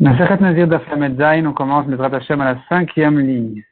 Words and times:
Masachet 0.00 0.40
Nazir 0.40 0.66
d'Aflamed 0.66 1.16
Zain, 1.16 1.46
on 1.46 1.52
commence 1.52 1.86
le 1.86 2.00
Hashem 2.02 2.40
à 2.40 2.54
la 2.54 2.60
cinquième 2.68 3.20
ligne. 3.20 3.62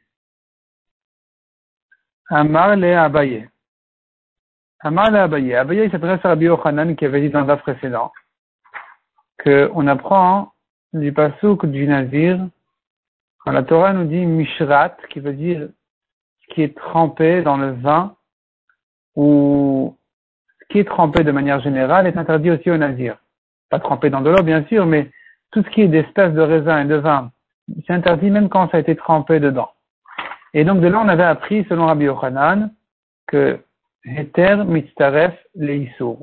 Amar 2.29 2.77
le 2.77 2.97
Abaye. 2.97 3.49
Amar 4.79 5.11
le 5.11 5.17
Abaye. 5.19 5.53
Abaye 5.53 5.91
s'adresse 5.91 6.23
à 6.23 6.29
Rabbi 6.29 6.45
Yochanan 6.45 6.95
qui 6.95 7.05
avait 7.05 7.19
dit 7.19 7.29
dans 7.29 7.43
le 7.43 7.55
précédent 7.57 8.13
qu'on 9.43 9.87
apprend 9.87 10.53
du 10.93 11.11
pasouk 11.11 11.65
du 11.65 11.87
Nazir 11.87 12.39
quand 13.39 13.51
la 13.51 13.63
Torah 13.63 13.91
nous 13.91 14.05
dit 14.05 14.25
Mishrat, 14.25 14.95
qui 15.09 15.19
veut 15.19 15.33
dire 15.33 15.67
ce 16.41 16.53
qui 16.53 16.61
est 16.61 16.77
trempé 16.77 17.41
dans 17.41 17.57
le 17.57 17.71
vin 17.71 18.15
ou 19.17 19.97
ce 20.61 20.65
qui 20.69 20.79
est 20.79 20.87
trempé 20.87 21.25
de 21.25 21.31
manière 21.31 21.59
générale 21.59 22.07
est 22.07 22.15
interdit 22.15 22.51
aussi 22.51 22.71
au 22.71 22.77
Nazir. 22.77 23.17
Pas 23.69 23.79
trempé 23.79 24.09
dans 24.09 24.21
de 24.21 24.29
l'eau, 24.29 24.43
bien 24.43 24.63
sûr, 24.67 24.85
mais 24.85 25.11
tout 25.53 25.63
ce 25.63 25.69
qui 25.69 25.81
est 25.81 25.87
d'espèces 25.87 26.33
de 26.33 26.41
raisin 26.41 26.81
et 26.81 26.85
de 26.85 26.95
vin, 26.95 27.31
c'est 27.85 27.93
interdit 27.93 28.29
même 28.29 28.49
quand 28.49 28.69
ça 28.71 28.77
a 28.77 28.79
été 28.79 28.95
trempé 28.95 29.39
dedans. 29.39 29.69
Et 30.53 30.63
donc 30.65 30.81
de 30.81 30.87
là, 30.87 30.99
on 30.99 31.07
avait 31.07 31.23
appris, 31.23 31.65
selon 31.69 31.85
Rabbi 31.85 32.05
Yochanan, 32.05 32.71
que 33.27 33.59
Heter 34.05 34.65
mitzaref 34.65 35.33
leisur. 35.55 36.17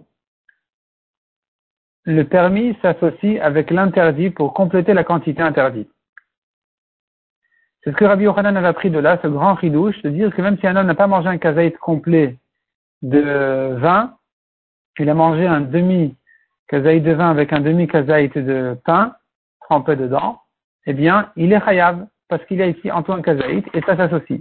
Le 2.04 2.24
permis 2.24 2.77
s'associe 2.82 3.40
avec 3.40 3.70
l'interdit 3.70 4.30
pour 4.30 4.52
compléter 4.52 4.92
la 4.95 5.04
quantité 5.04 5.40
interdite. 5.42 5.90
C'est 7.82 7.92
ce 7.92 7.96
que 7.96 8.04
Rabbi 8.04 8.24
Yochanan 8.24 8.56
avait 8.56 8.68
appris 8.68 8.90
de 8.90 8.98
là, 8.98 9.18
ce 9.23 9.28
grand 9.28 9.54
ridouche, 9.54 10.01
de 10.02 10.10
dire 10.10 10.34
que 10.34 10.42
même 10.42 10.59
si 10.59 10.66
un 10.66 10.76
homme 10.76 10.87
n'a 10.87 10.95
pas 10.95 11.06
mangé 11.06 11.28
un 11.28 11.38
kazaït 11.38 11.78
complet 11.78 12.37
de 13.02 13.74
vin, 13.78 14.16
il 14.98 15.09
a 15.09 15.15
mangé 15.15 15.46
un 15.46 15.62
demi 15.62 16.16
kazaït 16.68 17.02
de 17.02 17.12
vin 17.12 17.30
avec 17.30 17.52
un 17.54 17.60
demi 17.60 17.88
kazaït 17.88 18.37
de 18.37 18.76
pain, 18.84 19.15
trempé 19.70 19.95
dedans, 19.95 20.41
eh 20.87 20.92
bien, 20.92 21.30
il 21.37 21.52
est 21.52 21.65
chayav, 21.65 22.06
parce 22.29 22.45
qu'il 22.47 22.59
y 22.59 22.62
a 22.62 22.66
ici 22.66 22.91
Antoine 22.91 23.23
Kazaït, 23.23 23.65
et 23.73 23.80
ça 23.82 23.96
s'associe. 23.96 24.40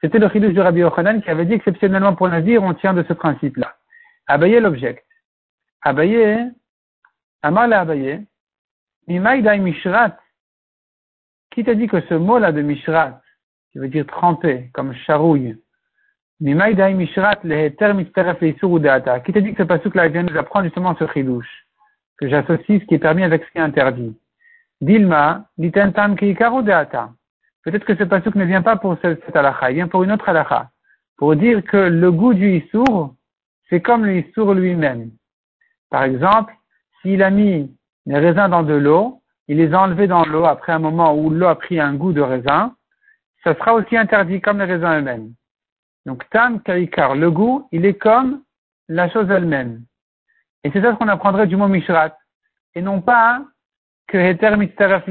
C'était 0.00 0.20
le 0.20 0.28
chidouche 0.28 0.54
de 0.54 0.60
Rabbi 0.60 0.80
Yochanan 0.80 1.20
qui 1.20 1.30
avait 1.30 1.46
dit 1.46 1.54
exceptionnellement 1.54 2.14
pour 2.14 2.28
Nazir, 2.28 2.62
on 2.62 2.72
tient 2.74 2.94
de 2.94 3.02
ce 3.02 3.12
principe-là. 3.12 3.74
Abaye 4.28 4.60
l'object. 4.60 5.04
Abaye, 5.82 6.52
Amal 7.42 7.72
Abaye, 7.72 8.24
Mimaïdai 9.08 9.58
Mishrat. 9.58 10.16
Qui 11.50 11.64
t'a 11.64 11.74
dit 11.74 11.88
que 11.88 12.00
ce 12.02 12.14
mot-là 12.14 12.52
de 12.52 12.62
Mishrat, 12.62 13.20
qui 13.72 13.78
veut 13.78 13.88
dire 13.88 14.06
trempé, 14.06 14.70
comme 14.74 14.94
charouille, 14.94 15.60
Mimaïdai 16.40 16.94
Mishrat, 16.94 17.40
le 17.42 17.92
Mitzteref 17.94 18.38
Deata. 18.40 19.20
Qui 19.20 19.32
t'a 19.32 19.40
dit 19.40 19.54
que 19.54 19.62
ce 19.62 19.68
pasouk-là 19.68 20.08
vient 20.08 20.22
nous 20.22 20.36
apprendre 20.36 20.66
justement 20.66 20.96
ce 20.96 21.06
chidouche, 21.08 21.66
que 22.18 22.28
j'associe 22.28 22.80
ce 22.80 22.86
qui 22.86 22.94
est 22.94 23.00
permis 23.00 23.24
avec 23.24 23.44
ce 23.44 23.50
qui 23.50 23.58
est 23.58 23.62
interdit. 23.62 24.16
Dilma, 24.82 25.46
tam 25.94 26.16
deata. 26.16 27.10
Peut-être 27.62 27.84
que 27.84 27.94
ce 27.94 28.02
pasuk 28.02 28.34
ne 28.34 28.44
vient 28.44 28.62
pas 28.62 28.74
pour 28.74 28.96
cette 29.00 29.36
halakha, 29.36 29.70
il 29.70 29.74
vient 29.74 29.86
pour 29.86 30.02
une 30.02 30.10
autre 30.10 30.28
halakha. 30.28 30.70
Pour 31.16 31.36
dire 31.36 31.62
que 31.62 31.76
le 31.76 32.10
goût 32.10 32.34
du 32.34 32.56
issour, 32.56 33.14
c'est 33.70 33.80
comme 33.80 34.04
le 34.04 34.18
issour 34.18 34.54
lui-même. 34.54 35.12
Par 35.88 36.02
exemple, 36.02 36.52
s'il 37.00 37.22
a 37.22 37.30
mis 37.30 37.72
les 38.06 38.18
raisins 38.18 38.48
dans 38.48 38.64
de 38.64 38.74
l'eau, 38.74 39.22
il 39.46 39.58
les 39.58 39.72
a 39.72 39.82
enlevés 39.82 40.08
dans 40.08 40.24
l'eau 40.24 40.46
après 40.46 40.72
un 40.72 40.80
moment 40.80 41.14
où 41.14 41.30
l'eau 41.30 41.46
a 41.46 41.54
pris 41.54 41.78
un 41.78 41.94
goût 41.94 42.12
de 42.12 42.20
raisin, 42.20 42.74
ça 43.44 43.54
sera 43.54 43.74
aussi 43.74 43.96
interdit 43.96 44.40
comme 44.40 44.58
les 44.58 44.64
raisins 44.64 44.98
eux-mêmes. 44.98 45.32
Donc, 46.06 46.28
tam 46.30 46.60
karikar, 46.60 47.14
le 47.14 47.30
goût, 47.30 47.68
il 47.70 47.86
est 47.86 47.94
comme 47.94 48.42
la 48.88 49.08
chose 49.08 49.30
elle-même. 49.30 49.84
Et 50.64 50.72
c'est 50.72 50.82
ça 50.82 50.94
qu'on 50.94 51.06
apprendrait 51.06 51.46
du 51.46 51.56
mot 51.56 51.68
mishrat. 51.68 52.16
Et 52.74 52.82
non 52.82 53.00
pas 53.00 53.42
que 54.12 54.18
Heter 54.18 54.56
Mitzaref 54.56 55.04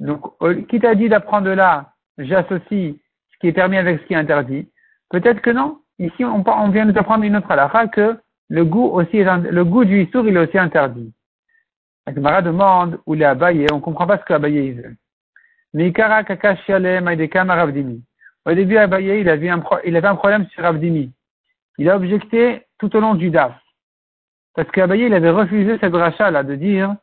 Donc, 0.00 0.20
qui 0.68 0.80
t'a 0.80 0.94
dit 0.94 1.08
d'apprendre 1.08 1.50
là, 1.50 1.92
j'associe 2.18 2.94
ce 3.32 3.38
qui 3.40 3.48
est 3.48 3.52
permis 3.52 3.78
avec 3.78 4.00
ce 4.00 4.06
qui 4.06 4.12
est 4.12 4.16
interdit 4.16 4.68
Peut-être 5.08 5.40
que 5.40 5.50
non. 5.50 5.78
Ici, 5.98 6.24
on, 6.24 6.44
on 6.46 6.68
vient 6.68 6.84
nous 6.84 6.98
apprendre 6.98 7.24
une 7.24 7.36
autre 7.36 7.50
halakha 7.50 7.88
que 7.88 8.18
le 8.50 8.64
goût 8.64 8.90
aussi 8.90 9.22
le 9.24 9.64
goût 9.64 9.84
du 9.86 10.02
Issour, 10.02 10.28
il 10.28 10.36
est 10.36 10.40
aussi 10.40 10.58
interdit. 10.58 11.12
La 12.06 12.14
Gemara 12.14 12.42
demande 12.42 13.00
où 13.06 13.14
il 13.14 13.22
est 13.22 13.24
abayé, 13.24 13.66
on 13.72 13.80
comprend 13.80 14.06
pas 14.06 14.18
ce 14.18 14.24
que 14.24 14.34
abayé 14.34 14.72
veut. 14.72 14.96
Au 18.46 18.54
début, 18.54 18.76
Abaye, 18.78 19.20
il 19.20 19.28
avait 19.28 19.48
un, 19.50 19.62
il 19.84 19.96
avait 19.96 20.08
un 20.08 20.16
problème 20.16 20.46
sur 20.48 20.62
Ravdimi. 20.62 21.12
Il 21.76 21.90
a 21.90 21.96
objecté 21.96 22.66
tout 22.78 22.94
au 22.96 23.00
long 23.00 23.14
du 23.14 23.30
DAF. 23.30 23.54
Parce 24.54 24.70
qu'Abaye, 24.70 25.02
il 25.02 25.14
avait 25.14 25.30
refusé 25.30 25.76
cette 25.78 25.94
rachat 25.94 26.30
là 26.30 26.42
de 26.42 26.54
dire 26.54 26.96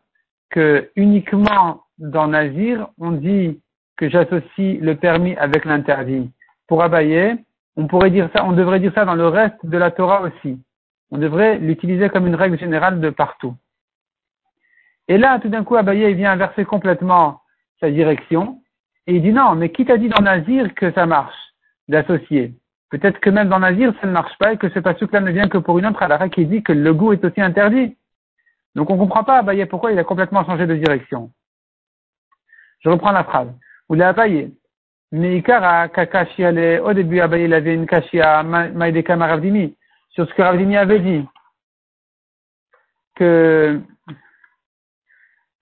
que 0.50 0.90
uniquement 0.96 1.84
dans 1.98 2.28
Nazir, 2.28 2.88
on 3.00 3.12
dit 3.12 3.62
que 3.98 4.10
j'associe 4.10 4.80
le 4.82 4.96
permis 4.96 5.36
avec 5.38 5.66
l'interdit. 5.66 6.32
Pour 6.68 6.84
Abaye, 6.84 7.38
on 7.78 7.88
pourrait 7.88 8.12
dire 8.12 8.30
ça, 8.34 8.46
on 8.46 8.52
devrait 8.52 8.80
dire 8.80 8.94
ça 8.94 9.06
dans 9.06 9.16
le 9.16 9.28
reste 9.28 9.66
de 9.66 9.78
la 9.78 9.92
Torah 9.92 10.22
aussi. 10.22 10.60
On 11.12 11.18
devrait 11.18 11.58
l'utiliser 11.58 12.10
comme 12.10 12.28
une 12.28 12.36
règle 12.36 12.60
générale 12.60 13.00
de 13.00 13.10
partout. 13.10 13.56
Et 15.08 15.18
là, 15.18 15.40
tout 15.40 15.50
d'un 15.50 15.64
coup, 15.64 15.76
Abaye 15.76 16.14
vient 16.14 16.32
inverser 16.32 16.66
complètement 16.66 17.42
sa 17.80 17.92
direction 17.92 18.62
et 19.08 19.16
il 19.16 19.22
dit 19.22 19.34
non, 19.34 19.56
mais 19.56 19.70
qui 19.70 19.86
t'a 19.86 19.98
dit 19.98 20.10
dans 20.10 20.24
Nazir 20.24 20.74
que 20.74 20.92
ça 20.94 21.06
marche 21.06 21.36
d'associer? 21.88 22.54
Peut-être 22.90 23.20
que 23.20 23.30
même 23.30 23.50
dans 23.50 23.60
Nazir, 23.60 23.94
ça 24.02 24.08
ne 24.08 24.12
marche 24.12 24.36
pas 24.40 24.54
et 24.54 24.58
que 24.58 24.70
ce 24.70 24.80
passage-là 24.80 25.20
ne 25.20 25.32
vient 25.32 25.48
que 25.48 25.58
pour 25.58 25.78
une 25.78 25.86
autre 25.86 26.02
halakha 26.02 26.30
qui 26.30 26.46
dit 26.46 26.64
que 26.64 26.72
le 26.74 26.94
goût 26.94 27.14
est 27.14 27.24
aussi 27.24 27.42
interdit. 27.42 27.98
Donc 28.76 28.90
on 28.90 28.96
ne 28.96 29.00
comprend 29.00 29.24
pas 29.24 29.38
Abaye 29.38 29.66
pourquoi 29.66 29.92
il 29.92 30.00
a 30.00 30.04
complètement 30.04 30.46
changé 30.46 30.68
de 30.68 30.76
direction. 30.76 31.32
Je 32.80 32.90
reprends 32.90 33.12
la 33.12 33.24
phrase. 33.24 33.50
L'avez 33.90 34.04
Abaye. 34.04 34.54
Meikara 35.12 35.88
kakashiale. 35.90 36.82
Au 36.82 36.94
début, 36.94 37.20
Abaye 37.22 37.46
il 37.46 37.54
avait 37.54 37.74
une 37.74 37.88
kashia 37.88 38.44
maïdeka 38.44 39.16
Ravdimi 39.16 39.76
sur 40.10 40.28
ce 40.28 40.34
que 40.34 40.42
Ravdimi 40.42 40.76
avait 40.78 41.00
dit. 41.00 41.26
Que 43.16 43.82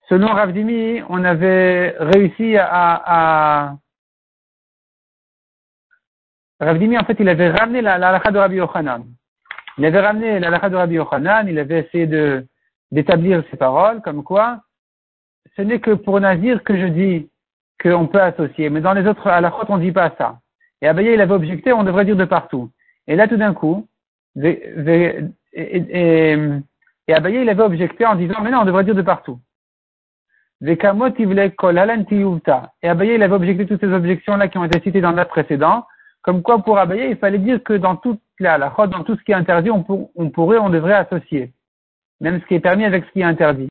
selon 0.09 0.27
Ravdimi, 0.27 1.03
on 1.09 1.23
avait 1.23 1.95
réussi 1.99 2.57
à, 2.57 2.65
à 2.65 3.77
Ravdimi, 6.59 6.97
en 6.97 7.03
fait, 7.03 7.17
il 7.19 7.29
avait 7.29 7.51
ramené 7.51 7.81
la, 7.81 7.97
la 7.97 8.19
de 8.19 8.37
Rabbi 8.37 8.55
Yochanan. 8.55 9.03
Il 9.77 9.85
avait 9.85 9.99
ramené 9.99 10.39
la 10.39 10.69
de 10.69 10.75
Rabbi 10.75 10.95
Yochanan, 10.95 11.47
il 11.47 11.59
avait 11.59 11.79
essayé 11.79 12.07
de, 12.07 12.45
d'établir 12.93 13.43
ces 13.49 13.57
paroles, 13.57 14.01
comme 14.01 14.23
quoi 14.23 14.61
ce 15.55 15.63
n'est 15.63 15.79
que 15.79 15.91
pour 15.91 16.19
Nazir 16.19 16.63
que 16.63 16.77
je 16.77 16.85
dis 16.85 17.29
qu'on 17.81 18.07
peut 18.07 18.21
associer, 18.21 18.69
mais 18.69 18.81
dans 18.81 18.93
les 18.93 19.07
autres 19.07 19.27
à 19.27 19.41
la 19.41 19.49
fois 19.51 19.65
on 19.67 19.77
ne 19.77 19.83
dit 19.83 19.91
pas 19.91 20.13
ça. 20.17 20.39
Et 20.81 20.87
Abaye 20.87 21.13
il 21.13 21.21
avait 21.21 21.33
objecté, 21.33 21.73
on 21.73 21.83
devrait 21.83 22.05
dire 22.05 22.15
de 22.15 22.25
partout. 22.25 22.69
Et 23.07 23.15
là 23.15 23.27
tout 23.27 23.37
d'un 23.37 23.55
coup, 23.55 23.87
et, 24.41 25.19
et, 25.53 26.37
il 27.07 27.49
avait 27.49 27.63
objecté 27.63 28.05
en 28.05 28.15
disant 28.15 28.41
mais 28.43 28.51
non 28.51 28.59
on 28.61 28.65
devrait 28.65 28.83
dire 28.83 28.95
de 28.95 29.01
partout. 29.01 29.39
Et 30.61 30.77
Abaye 32.87 33.15
il 33.15 33.23
avait 33.23 33.33
objecté 33.33 33.65
toutes 33.65 33.81
ces 33.81 33.91
objections 33.91 34.37
là 34.37 34.47
qui 34.47 34.59
ont 34.59 34.65
été 34.65 34.79
citées 34.81 35.01
dans 35.01 35.13
le 35.13 35.25
précédent, 35.25 35.87
comme 36.21 36.43
quoi 36.43 36.59
pour 36.59 36.77
Abaye 36.77 37.09
il 37.09 37.17
fallait 37.17 37.39
dire 37.39 37.63
que 37.63 37.73
dans 37.73 37.95
toute 37.95 38.21
la, 38.39 38.59
la 38.59 38.69
dans 38.69 39.03
tout 39.03 39.15
ce 39.15 39.23
qui 39.23 39.31
est 39.31 39.35
interdit 39.35 39.71
on 39.71 39.81
pourrait, 40.29 40.59
on 40.59 40.69
devrait 40.69 40.93
associer 40.93 41.53
même 42.23 42.39
ce 42.39 42.45
qui 42.47 42.55
est 42.55 42.61
permis 42.61 42.85
avec 42.85 43.03
ce 43.05 43.11
qui 43.11 43.19
est 43.19 43.25
interdit. 43.25 43.69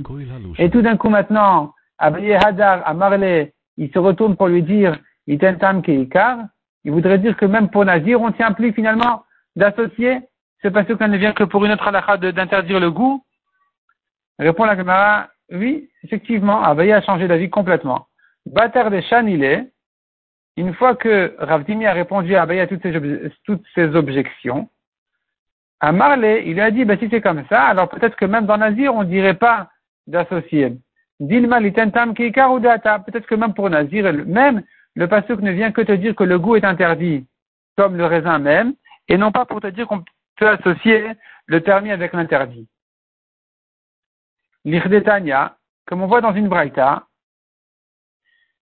Et 0.59 0.71
tout 0.71 0.83
d'un 0.83 0.99
coup 0.99 1.09
maintenant, 1.09 1.73
Abaye 1.99 2.35
Hadar, 2.35 2.87
à 2.87 2.93
Marley, 2.93 3.55
il 3.79 3.91
se 3.91 3.99
retourne 3.99 4.37
pour 4.37 4.49
lui 4.49 4.63
dire, 4.63 4.99
Keikar, 5.27 6.39
il 6.85 6.93
voudrait 6.93 7.19
dire 7.19 7.37
que 7.37 7.47
même 7.47 7.71
pour 7.71 7.87
Nazir, 7.87 8.21
on 8.21 8.29
ne 8.29 8.33
tient 8.33 8.53
plus 8.53 8.75
finalement 8.75 9.25
d'associer, 9.57 10.21
c'est 10.61 10.71
parce 10.71 10.87
qu'on 10.87 11.09
ne 11.09 11.17
vient 11.17 11.33
que 11.33 11.45
pour 11.45 11.65
une 11.65 11.73
autre 11.73 11.89
halakha 11.89 12.19
d'interdire 12.19 12.79
le 12.79 12.91
goût. 12.91 13.25
Répond 14.39 14.65
la 14.65 14.77
caméra, 14.77 15.29
oui, 15.51 15.89
effectivement, 16.03 16.63
Abaye 16.63 16.93
a 16.93 17.01
changé 17.01 17.27
d'avis 17.29 17.49
complètement. 17.49 18.07
Batar 18.45 18.91
de 18.91 19.01
Shan, 19.01 19.27
il 19.27 19.45
est, 19.45 19.67
une 20.59 20.75
fois 20.75 20.95
que 20.95 21.35
Ravdimi 21.39 21.87
a 21.87 21.93
répondu 21.95 22.37
à 22.37 22.43
Abaye 22.43 22.61
à 22.61 22.67
toutes 22.67 22.83
toutes 23.45 23.65
ses 23.75 23.97
objections, 23.97 24.69
à 25.83 25.91
Marley, 25.91 26.45
il 26.47 26.55
lui 26.55 26.61
a 26.61 26.71
dit, 26.71 26.85
ben, 26.85 26.97
si 26.97 27.09
c'est 27.11 27.21
comme 27.21 27.45
ça, 27.49 27.65
alors 27.65 27.89
peut-être 27.89 28.15
que 28.15 28.25
même 28.25 28.47
dans 28.47 28.57
Nazir, 28.57 28.95
on 28.95 29.03
ne 29.03 29.09
dirait 29.09 29.35
pas 29.35 29.69
d'associer. 30.07 30.79
Dilma 31.19 31.59
litentam 31.59 32.15
data. 32.15 33.01
Peut-être 33.01 33.27
que 33.27 33.35
même 33.35 33.53
pour 33.53 33.69
Nazir, 33.69 34.13
même 34.25 34.63
le 34.95 35.09
pasuk 35.09 35.41
ne 35.41 35.51
vient 35.51 35.73
que 35.73 35.81
te 35.81 35.91
dire 35.91 36.15
que 36.15 36.23
le 36.23 36.39
goût 36.39 36.55
est 36.55 36.65
interdit, 36.65 37.27
comme 37.77 37.97
le 37.97 38.07
raisin 38.07 38.39
même, 38.39 38.75
et 39.09 39.19
non 39.19 39.33
pas 39.33 39.45
pour 39.45 39.61
te 39.61 39.67
dire 39.67 39.89
qu'on 39.89 40.05
peut 40.37 40.49
associer 40.49 41.05
le 41.47 41.61
permis 41.61 41.91
avec 41.91 42.13
l'interdit. 42.13 42.69
L'Irdetania, 44.65 45.57
comme 45.87 46.03
on 46.03 46.07
voit 46.07 46.21
dans 46.21 46.35
une 46.35 46.49
braïta, 46.49 47.07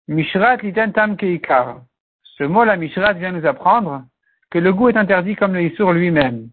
Mishrat 0.08 0.56
litentam 0.56 1.18
keikar. 1.18 1.82
Ce 2.22 2.44
mot-là, 2.44 2.76
Mishrat, 2.76 3.12
vient 3.12 3.32
nous 3.32 3.46
apprendre 3.46 4.04
que 4.50 4.58
le 4.58 4.72
goût 4.72 4.88
est 4.88 4.96
interdit 4.96 5.36
comme 5.36 5.52
le 5.52 5.64
Issour 5.64 5.92
lui-même 5.92 6.48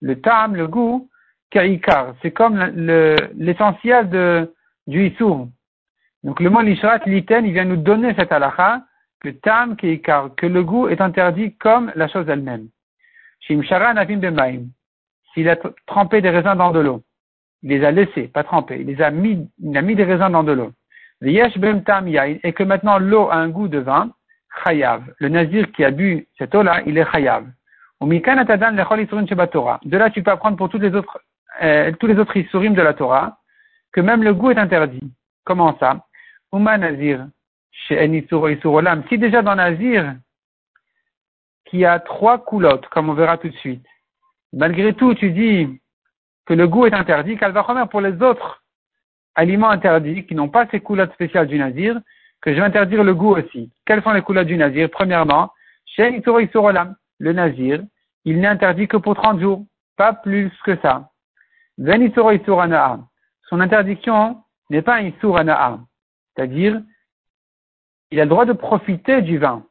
le 0.00 0.20
tam, 0.20 0.54
le 0.54 0.66
goût, 0.66 1.08
kaikar. 1.50 2.14
C'est 2.22 2.30
comme 2.30 2.58
l'essentiel 3.36 4.48
du 4.86 5.06
issour. 5.06 5.48
Donc 6.24 6.40
le 6.40 6.50
mot 6.50 6.60
lishrat 6.60 7.00
liten, 7.06 7.46
il 7.46 7.52
vient 7.52 7.64
nous 7.64 7.76
donner 7.76 8.14
cette 8.14 8.32
halakha 8.32 8.82
que 9.20 9.30
tam 9.30 9.76
que 9.76 10.46
le 10.46 10.64
goût 10.64 10.88
est 10.88 11.00
interdit 11.00 11.54
comme 11.56 11.92
la 11.94 12.08
chose 12.08 12.28
elle-même. 12.28 12.68
S'il 13.46 15.48
a 15.48 15.56
trempé 15.86 16.20
des 16.20 16.30
raisins 16.30 16.56
dans 16.56 16.72
de 16.72 16.80
l'eau, 16.80 17.02
il 17.62 17.70
les 17.70 17.84
a 17.84 17.90
laissés, 17.90 18.28
pas 18.28 18.44
trempés, 18.44 18.78
il 18.80 18.86
les 18.86 19.02
a 19.02 19.10
mis, 19.10 19.48
il 19.58 19.76
a 19.76 19.82
mis 19.82 19.94
des 19.94 20.04
raisins 20.04 20.30
dans 20.30 20.44
de 20.44 20.52
l'eau. 20.52 20.72
Et 21.22 21.34
que 21.34 22.62
maintenant 22.62 22.98
l'eau 22.98 23.28
a 23.30 23.36
un 23.36 23.48
goût 23.48 23.68
de 23.68 23.78
vin, 23.78 24.10
chayav. 24.64 25.02
Le 25.18 25.28
nazir 25.28 25.70
qui 25.72 25.84
a 25.84 25.90
bu 25.90 26.26
cette 26.38 26.54
eau-là, 26.54 26.82
il 26.86 26.98
est 26.98 27.10
chayav. 27.10 27.44
De 28.00 29.96
là, 29.96 30.10
tu 30.10 30.22
peux 30.22 30.30
apprendre 30.30 30.56
pour 30.56 30.68
toutes 30.68 30.82
les 30.82 30.94
autres, 30.94 31.18
euh, 31.62 31.92
tous 31.98 32.06
les 32.06 32.18
autres 32.18 32.36
isurim 32.36 32.74
de 32.74 32.82
la 32.82 32.94
Torah, 32.94 33.38
que 33.92 34.00
même 34.00 34.22
le 34.22 34.34
goût 34.34 34.50
est 34.52 34.58
interdit. 34.58 35.12
Comment 35.44 35.76
ça? 35.78 36.04
Si 39.08 39.18
déjà 39.18 39.42
dans 39.42 39.54
nazir, 39.56 40.14
qui 41.64 41.84
a 41.84 41.98
trois 41.98 42.38
coulottes, 42.38 42.86
comme 42.88 43.10
on 43.10 43.14
verra 43.14 43.36
tout 43.36 43.48
de 43.48 43.56
suite, 43.56 43.84
malgré 44.52 44.94
tout, 44.94 45.14
tu 45.14 45.30
dis 45.30 45.80
que 46.46 46.54
le 46.54 46.66
goût 46.66 46.86
est 46.86 46.94
interdit, 46.94 47.36
qu'Alvachomer 47.36 47.84
pour 47.90 48.00
les 48.00 48.22
autres 48.22 48.62
aliments 49.34 49.70
interdits 49.70 50.24
qui 50.24 50.34
n'ont 50.34 50.48
pas 50.48 50.66
ces 50.70 50.80
coulottes 50.80 51.12
spéciales 51.12 51.46
du 51.46 51.58
nazir, 51.58 52.00
que 52.40 52.52
je 52.52 52.56
vais 52.56 52.64
interdire 52.64 53.04
le 53.04 53.14
goût 53.14 53.36
aussi. 53.36 53.70
Quelles 53.84 54.02
sont 54.02 54.12
les 54.12 54.22
coulottes 54.22 54.46
du 54.46 54.56
nazir? 54.56 54.88
Premièrement, 54.90 55.52
chez 55.84 56.22
le 57.18 57.32
nazir, 57.32 57.82
il 58.24 58.40
n'est 58.40 58.46
interdit 58.46 58.88
que 58.88 58.96
pour 58.96 59.14
30 59.14 59.40
jours, 59.40 59.64
pas 59.96 60.12
plus 60.12 60.50
que 60.64 60.76
ça. 60.80 61.10
Son 63.48 63.60
interdiction 63.60 64.42
n'est 64.70 64.82
pas 64.82 64.96
un 64.96 65.02
isur 65.02 65.38
c'est-à-dire, 66.34 66.80
il 68.10 68.20
a 68.20 68.24
le 68.24 68.30
droit 68.30 68.44
de 68.44 68.52
profiter 68.52 69.22
du 69.22 69.38
vin. 69.38 69.64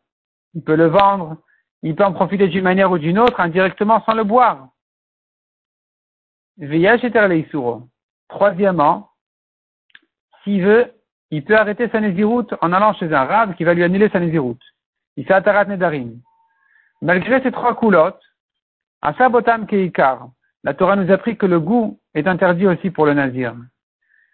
Il 0.54 0.64
peut 0.64 0.76
le 0.76 0.88
vendre, 0.88 1.38
il 1.84 1.96
peut 1.96 2.04
en 2.04 2.14
profiter 2.14 2.48
d'une 2.48 2.64
manière 2.64 2.92
ou 2.92 2.98
d'une 2.98 3.20
autre, 3.20 3.40
indirectement 3.40 4.04
sans 4.06 4.14
le 4.14 4.24
boire. 4.24 4.70
Troisièmement, 8.28 9.12
s'il 10.44 10.64
veut, 10.64 10.94
il 11.32 11.44
peut 11.44 11.58
arrêter 11.58 11.90
sa 11.90 12.00
nésiroute 12.00 12.54
en 12.62 12.74
allant 12.74 12.94
chez 12.94 13.14
un 13.14 13.26
rab 13.26 13.56
qui 13.56 13.64
va 13.64 13.74
lui 13.74 13.84
annuler 13.84 14.10
sa 14.10 14.20
nésiroute. 14.20 14.62
Il 15.16 15.32
Atarat 15.32 15.66
Nedarim. 15.66 16.20
Malgré 17.02 17.42
ces 17.42 17.52
trois 17.52 17.76
coulottes, 17.76 18.22
à 19.02 19.14
Sabotam 19.14 19.68
Keikar, 19.68 20.30
la 20.64 20.74
Torah 20.74 20.96
nous 20.96 21.10
a 21.12 21.16
appris 21.16 21.38
que 21.38 21.46
le 21.46 21.60
goût 21.60 22.00
est 22.14 22.28
interdit 22.28 22.68
aussi 22.68 22.90
pour 22.90 23.06
le 23.06 23.14
nazir. 23.14 23.56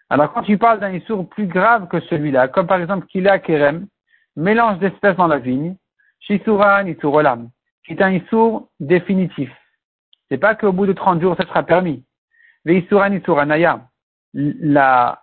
Alors 0.08 0.32
quand 0.32 0.42
tu 0.42 0.58
parles 0.58 0.80
d'un 0.80 0.92
issour 0.92 1.28
plus 1.28 1.46
grave 1.46 1.88
que 1.88 2.00
celui-là, 2.00 2.48
comme 2.48 2.66
par 2.66 2.80
exemple 2.80 3.06
Kila 3.06 3.38
Kerem, 3.38 3.86
mélange 4.36 4.78
d'espèces 4.78 5.16
dans 5.16 5.26
la 5.26 5.38
vigne, 5.38 5.76
Shisuran 6.20 6.86
Olam, 7.02 7.50
qui 7.84 7.92
est 7.92 8.02
un 8.02 8.10
issour 8.10 8.68
définitif. 8.80 9.50
C'est 10.28 10.38
pas 10.38 10.54
qu'au 10.54 10.72
bout 10.72 10.86
de 10.86 10.92
30 10.92 11.20
jours, 11.20 11.36
ça 11.36 11.46
sera 11.46 11.62
permis. 11.62 12.04
Veisuran 12.64 13.12
Isuranaya, 13.12 13.82
la, 14.32 15.22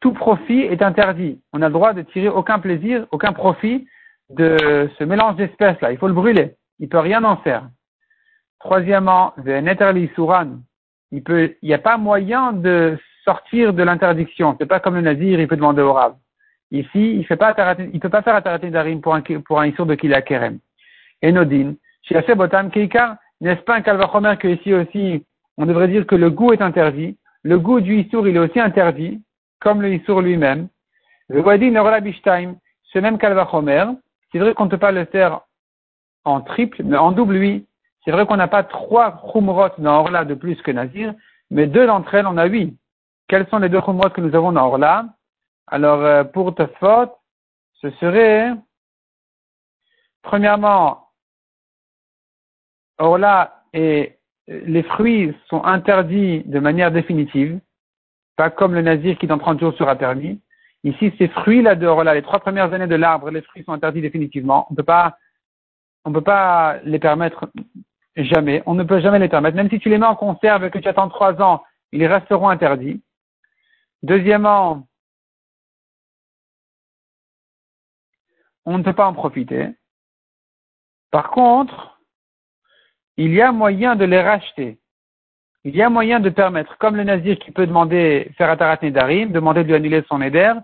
tout 0.00 0.12
profit 0.12 0.60
est 0.60 0.82
interdit. 0.82 1.40
On 1.52 1.62
a 1.62 1.68
le 1.68 1.72
droit 1.72 1.92
de 1.92 2.02
tirer 2.02 2.28
aucun 2.28 2.60
plaisir, 2.60 3.06
aucun 3.10 3.32
profit 3.32 3.88
de 4.30 4.90
ce 4.98 5.04
mélange 5.04 5.36
d'espèces 5.36 5.80
là. 5.80 5.92
Il 5.92 5.98
faut 5.98 6.08
le 6.08 6.14
brûler. 6.14 6.56
Il 6.78 6.88
peut 6.88 6.98
rien 6.98 7.24
en 7.24 7.36
faire. 7.38 7.68
Troisièmement, 8.60 9.34
il 11.10 11.22
peut, 11.22 11.54
il 11.62 11.68
n'y 11.68 11.74
a 11.74 11.78
pas 11.78 11.96
moyen 11.96 12.52
de 12.52 12.98
sortir 13.24 13.72
de 13.72 13.82
l'interdiction. 13.82 14.56
C'est 14.58 14.66
pas 14.66 14.80
comme 14.80 14.94
le 14.96 15.00
nazir, 15.00 15.40
il 15.40 15.48
peut 15.48 15.56
demander 15.56 15.82
au 15.82 15.92
rab. 15.92 16.16
Ici, 16.70 17.16
il 17.16 17.24
fait 17.26 17.36
pas 17.36 17.54
il 17.92 18.00
peut 18.00 18.08
pas 18.08 18.22
faire 18.22 18.34
ataratin 18.34 18.70
d'arim 18.70 19.00
pour 19.00 19.14
un, 19.14 19.22
pour 19.22 19.60
un 19.60 19.66
issour 19.66 19.86
de 19.86 19.94
kila 19.94 20.22
kerem. 20.22 20.58
Et 21.22 21.32
nodin, 21.32 21.74
chez 22.02 22.34
botam 22.34 22.70
n'est-ce 23.40 23.62
pas 23.62 23.76
un 23.76 23.82
calvachomer 23.82 24.36
que 24.38 24.48
ici 24.48 24.74
aussi, 24.74 25.24
on 25.56 25.66
devrait 25.66 25.88
dire 25.88 26.06
que 26.06 26.16
le 26.16 26.30
goût 26.30 26.52
est 26.52 26.62
interdit. 26.62 27.16
Le 27.42 27.58
goût 27.58 27.80
du 27.80 28.00
issour, 28.00 28.26
il 28.26 28.36
est 28.36 28.40
aussi 28.40 28.60
interdit, 28.60 29.22
comme 29.60 29.80
le 29.80 29.94
issour 29.94 30.20
lui-même. 30.20 30.68
Le 31.28 31.42
ce 32.92 32.98
même 32.98 33.18
calvachomer, 33.18 33.84
c'est 34.30 34.38
vrai 34.38 34.54
qu'on 34.54 34.66
ne 34.66 34.70
peut 34.70 34.78
pas 34.78 34.92
le 34.92 35.04
faire 35.06 35.40
en 36.24 36.40
triple, 36.40 36.82
mais 36.84 36.96
en 36.96 37.12
double, 37.12 37.36
oui. 37.36 37.66
C'est 38.04 38.10
vrai 38.10 38.26
qu'on 38.26 38.36
n'a 38.36 38.48
pas 38.48 38.62
trois 38.62 39.22
chumrot 39.32 39.70
dans 39.78 40.00
Orla 40.00 40.24
de 40.24 40.34
plus 40.34 40.60
que 40.62 40.70
Nazir, 40.70 41.14
mais 41.50 41.66
deux 41.66 41.86
d'entre 41.86 42.14
elles, 42.14 42.26
on 42.26 42.36
a 42.36 42.46
huit. 42.46 42.76
Quelles 43.28 43.48
sont 43.48 43.58
les 43.58 43.68
deux 43.68 43.80
chumrot 43.80 44.10
que 44.10 44.20
nous 44.20 44.34
avons 44.34 44.52
dans 44.52 44.66
Orla? 44.66 45.06
Alors, 45.66 46.00
euh, 46.00 46.24
pour 46.24 46.54
faute, 46.78 47.12
ce 47.80 47.90
serait, 47.92 48.52
premièrement, 50.22 51.08
Orla 52.98 53.62
et 53.72 54.18
les 54.48 54.82
fruits 54.82 55.36
sont 55.48 55.62
interdits 55.64 56.42
de 56.44 56.58
manière 56.58 56.90
définitive, 56.90 57.60
pas 58.36 58.50
comme 58.50 58.74
le 58.74 58.82
nazir 58.82 59.18
qui 59.18 59.26
dans 59.26 59.38
30 59.38 59.60
jours 59.60 59.74
sera 59.74 59.96
permis. 59.96 60.40
Ici, 60.84 61.12
ces 61.18 61.28
fruits-là 61.28 61.74
de 61.74 61.86
Orla, 61.86 62.14
les 62.14 62.22
trois 62.22 62.38
premières 62.38 62.72
années 62.72 62.86
de 62.86 62.94
l'arbre, 62.94 63.30
les 63.30 63.42
fruits 63.42 63.64
sont 63.64 63.72
interdits 63.72 64.00
définitivement. 64.00 64.66
On 64.70 64.74
ne 64.74 64.76
peut 64.76 64.84
pas, 64.84 65.18
on 66.04 66.12
peut 66.12 66.22
pas 66.22 66.78
les 66.84 66.98
permettre 66.98 67.50
jamais. 68.16 68.62
On 68.66 68.74
ne 68.74 68.84
peut 68.84 69.00
jamais 69.00 69.18
les 69.18 69.28
permettre. 69.28 69.56
Même 69.56 69.70
si 69.70 69.80
tu 69.80 69.88
les 69.88 69.98
mets 69.98 70.06
en 70.06 70.16
conserve 70.16 70.64
et 70.64 70.70
que 70.70 70.78
tu 70.78 70.88
attends 70.88 71.08
trois 71.08 71.40
ans, 71.42 71.62
ils 71.92 72.06
resteront 72.06 72.48
interdits. 72.48 73.02
Deuxièmement, 74.02 74.86
on 78.64 78.78
ne 78.78 78.82
peut 78.84 78.92
pas 78.92 79.06
en 79.06 79.14
profiter. 79.14 79.68
Par 81.10 81.30
contre, 81.30 82.00
il 83.16 83.32
y 83.32 83.40
a 83.40 83.50
moyen 83.50 83.96
de 83.96 84.04
les 84.04 84.20
racheter. 84.20 84.78
Il 85.64 85.74
y 85.74 85.82
a 85.82 85.90
moyen 85.90 86.20
de 86.20 86.30
permettre, 86.30 86.76
comme 86.78 86.96
le 86.96 87.04
nazir 87.04 87.38
qui 87.38 87.50
peut 87.50 87.66
demander 87.66 88.30
faire 88.38 88.50
Atarat 88.50 88.78
Nedarim, 88.82 89.32
demander 89.32 89.64
de 89.64 89.68
lui 89.68 89.74
annuler 89.74 90.04
son 90.08 90.22
éder, 90.22 90.54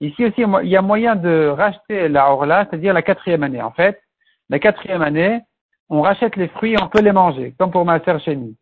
ici 0.00 0.24
aussi 0.24 0.42
il 0.62 0.68
y 0.68 0.76
a 0.76 0.82
moyen 0.82 1.16
de 1.16 1.48
racheter 1.48 2.08
la 2.08 2.30
Orla, 2.30 2.66
c'est-à-dire 2.66 2.94
la 2.94 3.02
quatrième 3.02 3.42
année. 3.42 3.62
En 3.62 3.72
fait, 3.72 4.00
la 4.48 4.58
quatrième 4.58 5.02
année, 5.02 5.40
on 5.88 6.02
rachète 6.02 6.36
les 6.36 6.48
fruits 6.48 6.74
et 6.74 6.82
on 6.82 6.88
peut 6.88 7.00
les 7.00 7.12
manger, 7.12 7.54
comme 7.58 7.70
pour 7.70 7.84
ma 7.84 8.02
sœur 8.04 8.20
Chénie. 8.20 8.56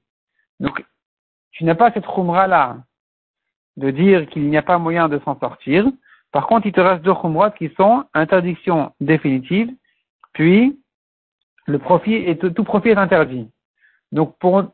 Donc, 0.61 0.85
tu 1.53 1.65
n'as 1.65 1.75
pas 1.75 1.93
cette 1.93 2.06
roumra 2.06 2.47
là 2.47 2.79
de 3.77 3.91
dire 3.91 4.27
qu'il 4.29 4.49
n'y 4.49 4.56
a 4.56 4.62
pas 4.62 4.79
moyen 4.79 5.09
de 5.09 5.19
s'en 5.25 5.39
sortir. 5.39 5.87
Par 6.31 6.47
contre, 6.47 6.67
il 6.67 6.73
te 6.73 6.81
reste 6.81 7.03
deux 7.03 7.15
khumrat 7.15 7.50
qui 7.53 7.71
sont 7.77 8.05
interdiction 8.15 8.93
définitive, 9.01 9.70
puis 10.32 10.79
le 11.67 11.79
profit 11.79 12.15
est, 12.15 12.55
tout 12.55 12.65
profit 12.65 12.91
est 12.91 12.96
interdit. 12.96 13.49
Donc, 14.13 14.37
pour, 14.39 14.65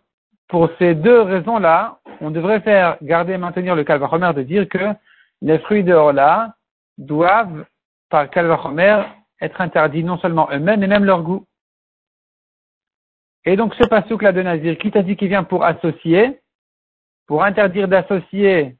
pour 0.48 0.70
ces 0.78 0.94
deux 0.94 1.20
raisons-là, 1.20 1.98
on 2.20 2.30
devrait 2.30 2.60
faire 2.60 2.96
garder 3.02 3.34
et 3.34 3.38
maintenir 3.38 3.74
le 3.74 3.84
calvachomer 3.84 4.32
de 4.34 4.42
dire 4.42 4.68
que 4.68 4.94
les 5.42 5.58
fruits 5.60 5.84
de 5.84 5.92
Orla 5.92 6.54
doivent, 6.96 7.64
par 8.08 8.28
calvachomer, 8.30 9.02
être 9.40 9.60
interdits 9.60 10.02
non 10.02 10.18
seulement 10.18 10.48
eux-mêmes, 10.50 10.80
mais 10.80 10.86
même 10.86 11.04
leur 11.04 11.22
goût. 11.22 11.44
Et 13.44 13.56
donc, 13.56 13.74
ce 13.74 13.86
pasouk-là 13.86 14.32
de 14.32 14.42
Nazir, 14.42 14.76
qui 14.78 14.90
t'a 14.90 15.02
dit 15.02 15.16
qu'il 15.16 15.28
vient 15.28 15.44
pour 15.44 15.64
associer, 15.64 16.40
pour 17.26 17.44
interdire 17.44 17.86
d'associer 17.86 18.76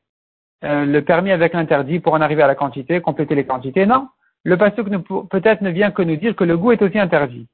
euh, 0.64 0.84
le 0.84 1.04
permis 1.04 1.30
avec 1.30 1.52
l'interdit 1.52 2.00
pour 2.00 2.14
en 2.14 2.20
arriver 2.20 2.42
à 2.42 2.48
la 2.48 2.54
quantité, 2.54 3.00
compléter 3.00 3.34
les 3.34 3.46
quantités. 3.46 3.87
Non. 3.87 4.08
Le 4.44 4.56
pasuk 4.56 4.88
peut-être 5.30 5.62
ne 5.62 5.70
vient 5.70 5.90
que 5.90 6.02
nous 6.02 6.16
dire 6.16 6.34
que 6.34 6.44
le 6.44 6.56
goût 6.56 6.72
est 6.72 6.82
aussi 6.82 6.98
interdit. 6.98 7.46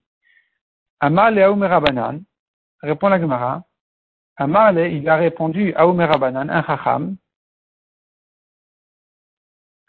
Amal 1.00 1.38
et 1.38 1.44
répond 2.82 3.08
la 3.08 3.20
Gemara. 3.20 3.62
Amal, 4.36 4.78
il 4.92 5.08
a 5.08 5.16
répondu 5.16 5.72
à 5.74 5.84
Rabanan, 5.84 6.50
un 6.50 6.62
chacham. 6.64 7.16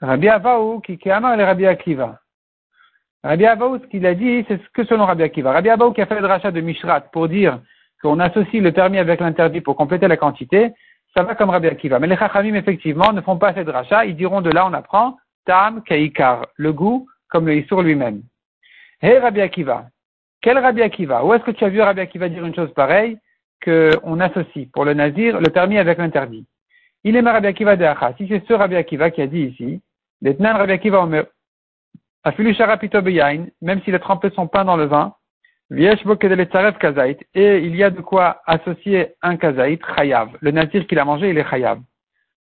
Rabbi 0.02 0.28
Avaou, 0.30 0.82
qui, 0.82 1.00
Amar 1.10 1.36
le 1.36 1.44
Rabbi 1.44 1.66
Akiva. 1.66 2.20
Rabbi 3.24 3.46
Avaou, 3.46 3.80
ce 3.80 3.86
qu'il 3.88 4.06
a 4.06 4.14
dit, 4.14 4.46
c'est 4.48 4.62
ce 4.62 4.70
que 4.70 4.84
selon 4.86 5.06
Rabbi 5.06 5.24
Akiva. 5.24 5.52
Rabbi 5.52 5.70
Avaou 5.70 5.94
qui 5.94 6.02
a 6.02 6.06
fait 6.06 6.20
le 6.20 6.28
rachat 6.28 6.52
de 6.52 6.62
Mishrat 6.62 7.02
pour 7.12 7.28
dire 7.28 7.60
qu'on 8.02 8.20
associe 8.20 8.62
le 8.62 8.72
permis 8.72 9.00
avec 9.00 9.20
l'interdit 9.20 9.62
pour 9.62 9.76
compléter 9.76 10.08
la 10.08 10.18
quantité, 10.18 10.74
ça 11.16 11.24
va 11.24 11.34
comme 11.34 11.50
Rabbi 11.50 11.68
Akiva. 11.68 11.98
Mais 11.98 12.08
les 12.08 12.18
Chachamim, 12.18 12.54
effectivement, 12.54 13.14
ne 13.14 13.22
font 13.22 13.38
pas 13.38 13.54
cette 13.54 13.70
rachat. 13.70 14.06
Ils 14.06 14.16
diront 14.16 14.42
de 14.42 14.52
là, 14.52 14.68
on 14.68 14.74
apprend 14.74 15.18
Tam 15.46 15.82
Kaikar, 15.82 16.46
le 16.56 16.72
goût, 16.72 17.08
comme 17.30 17.48
le 17.48 17.56
Issour 17.56 17.82
lui-même. 17.82 18.22
Hé 19.02 19.18
Rabbi 19.18 19.42
Akiva. 19.42 19.88
Quel 20.42 20.60
Rabbi 20.60 20.84
Akiva? 20.84 21.24
Où 21.24 21.34
est-ce 21.34 21.44
que 21.44 21.52
tu 21.52 21.64
as 21.64 21.70
vu 21.70 21.82
Rabbi 21.82 22.02
Akiva 22.02 22.30
dire 22.30 22.46
une 22.46 22.54
chose 22.54 22.74
pareille? 22.74 23.18
Qu'on 23.66 24.20
associe 24.20 24.68
pour 24.72 24.86
le 24.86 24.94
Nazir 24.94 25.42
le 25.42 25.50
permis 25.50 25.78
avec 25.78 25.98
l'interdit 25.98 26.46
Il 27.04 27.16
est 27.16 27.22
Rabbi 27.22 27.48
Akiva 27.48 27.76
de 27.76 27.84
Acha. 27.84 28.14
Si 28.18 28.28
c'est 28.28 28.46
ce 28.48 28.54
Rabbi 28.54 28.76
Akiva 28.76 29.12
qui 29.12 29.22
a 29.22 29.28
dit 29.28 29.42
ici, 29.42 29.82
l'Etnan 30.22 30.58
Rabbi 30.58 30.74
Akiva 30.74 31.06
même 33.62 33.82
s'il 33.84 33.96
a 33.96 34.00
trempé 34.00 34.30
son 34.32 34.48
pain 34.48 34.66
dans 34.66 34.78
le 34.78 34.86
vin, 34.86 35.14
et 35.72 35.82
il 37.58 37.76
y 37.76 37.84
a 37.84 37.90
de 37.90 38.02
quoi 38.02 38.42
associer 38.46 39.14
un 39.24 39.36
kazaït, 39.36 39.82
chayav. 39.96 40.30
Le 40.42 40.52
nazir 40.52 40.86
qu'il 40.86 41.00
a 41.00 41.06
mangé, 41.06 41.30
il 41.30 41.38
est 41.40 41.50
chayav. 41.50 41.80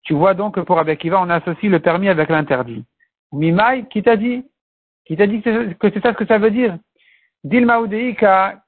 Tu 0.04 0.14
vois 0.14 0.34
donc 0.34 0.56
que 0.56 0.60
pour 0.60 0.76
Rabbi 0.76 0.92
Akiva, 0.92 1.22
on 1.22 1.30
associe 1.30 1.72
le 1.72 1.80
permis 1.80 2.10
avec 2.10 2.28
l'interdit. 2.30 2.84
Mimai, 3.32 3.86
qui 3.90 4.04
t'a 4.04 4.18
dit? 4.18 4.46
Qui 5.06 5.16
t'a 5.16 5.28
dit 5.28 5.42
que 5.42 5.90
c'est 5.90 6.02
ça 6.02 6.12
ce 6.12 6.18
que 6.18 6.26
ça 6.26 6.38
veut 6.38 6.52
dire? 6.52 6.78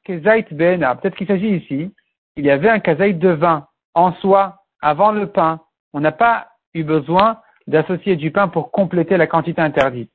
Kezait 0.03 0.45
bena. 0.51 0.95
Peut-être 0.95 1.15
qu'il 1.15 1.27
s'agit 1.27 1.57
ici, 1.57 1.91
il 2.38 2.46
y 2.46 2.51
avait 2.51 2.70
un 2.70 2.80
kazaït 2.80 3.18
de 3.18 3.30
vin 3.30 3.68
en 3.94 4.13
soi, 4.15 4.63
avant 4.82 5.12
le 5.12 5.27
pain. 5.27 5.62
On 5.94 6.00
n'a 6.00 6.12
pas 6.12 6.50
eu 6.74 6.84
besoin 6.84 7.39
d'associer 7.68 8.15
du 8.15 8.32
pain 8.32 8.48
pour 8.48 8.72
compléter 8.72 9.18
la 9.18 9.27
quantité 9.27 9.62
interdite. 9.62 10.12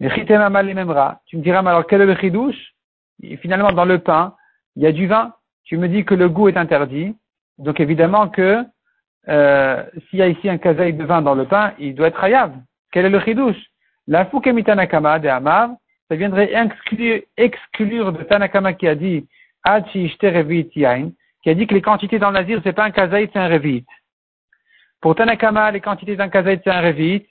Mais 0.00 0.10
tu 0.10 0.20
me 0.20 1.42
diras, 1.42 1.62
mais 1.62 1.70
alors 1.70 1.86
quel 1.86 2.02
est 2.02 2.06
le 2.06 2.16
chidouche? 2.16 2.74
Finalement, 3.40 3.72
dans 3.72 3.84
le 3.84 3.98
pain, 3.98 4.34
il 4.74 4.82
y 4.82 4.86
a 4.86 4.92
du 4.92 5.06
vin. 5.06 5.32
Tu 5.64 5.78
me 5.78 5.88
dis 5.88 6.04
que 6.04 6.14
le 6.14 6.28
goût 6.28 6.48
est 6.48 6.56
interdit. 6.56 7.16
Donc 7.58 7.80
évidemment 7.80 8.28
que 8.28 8.64
euh, 9.28 9.82
s'il 10.08 10.18
y 10.18 10.22
a 10.22 10.28
ici 10.28 10.48
un 10.48 10.58
kazaï 10.58 10.92
de 10.92 11.04
vin 11.04 11.22
dans 11.22 11.34
le 11.34 11.46
pain, 11.46 11.72
il 11.78 11.94
doit 11.94 12.08
être 12.08 12.22
hayav. 12.22 12.52
Quel 12.92 13.06
est 13.06 13.10
le 13.10 13.20
chidouche? 13.20 13.56
La 14.06 14.26
fukemitanakama 14.26 15.18
de 15.18 15.28
Amav, 15.28 15.74
ça 16.08 16.16
viendrait 16.16 16.52
exclure, 16.52 17.22
exclure 17.36 18.12
de 18.12 18.22
Tanakama 18.22 18.74
qui 18.74 18.86
a 18.86 18.94
dit 18.94 19.26
qui 21.46 21.50
a 21.50 21.54
dit 21.54 21.68
que 21.68 21.74
les 21.74 21.82
quantités 21.82 22.18
dans 22.18 22.32
le 22.32 22.40
nazir, 22.40 22.60
c'est 22.64 22.72
pas 22.72 22.86
un 22.86 22.90
kazaït, 22.90 23.30
c'est 23.32 23.38
un 23.38 23.48
revit. 23.48 23.86
Pour 25.00 25.14
Tanakama, 25.14 25.70
les 25.70 25.80
quantités 25.80 26.16
d'un 26.16 26.28
kazaït, 26.28 26.60
c'est 26.64 26.72
un 26.72 26.80
revit, 26.80 27.24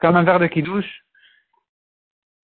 comme 0.00 0.16
un 0.16 0.22
verre 0.22 0.38
de 0.38 0.46
kidouche. 0.46 1.04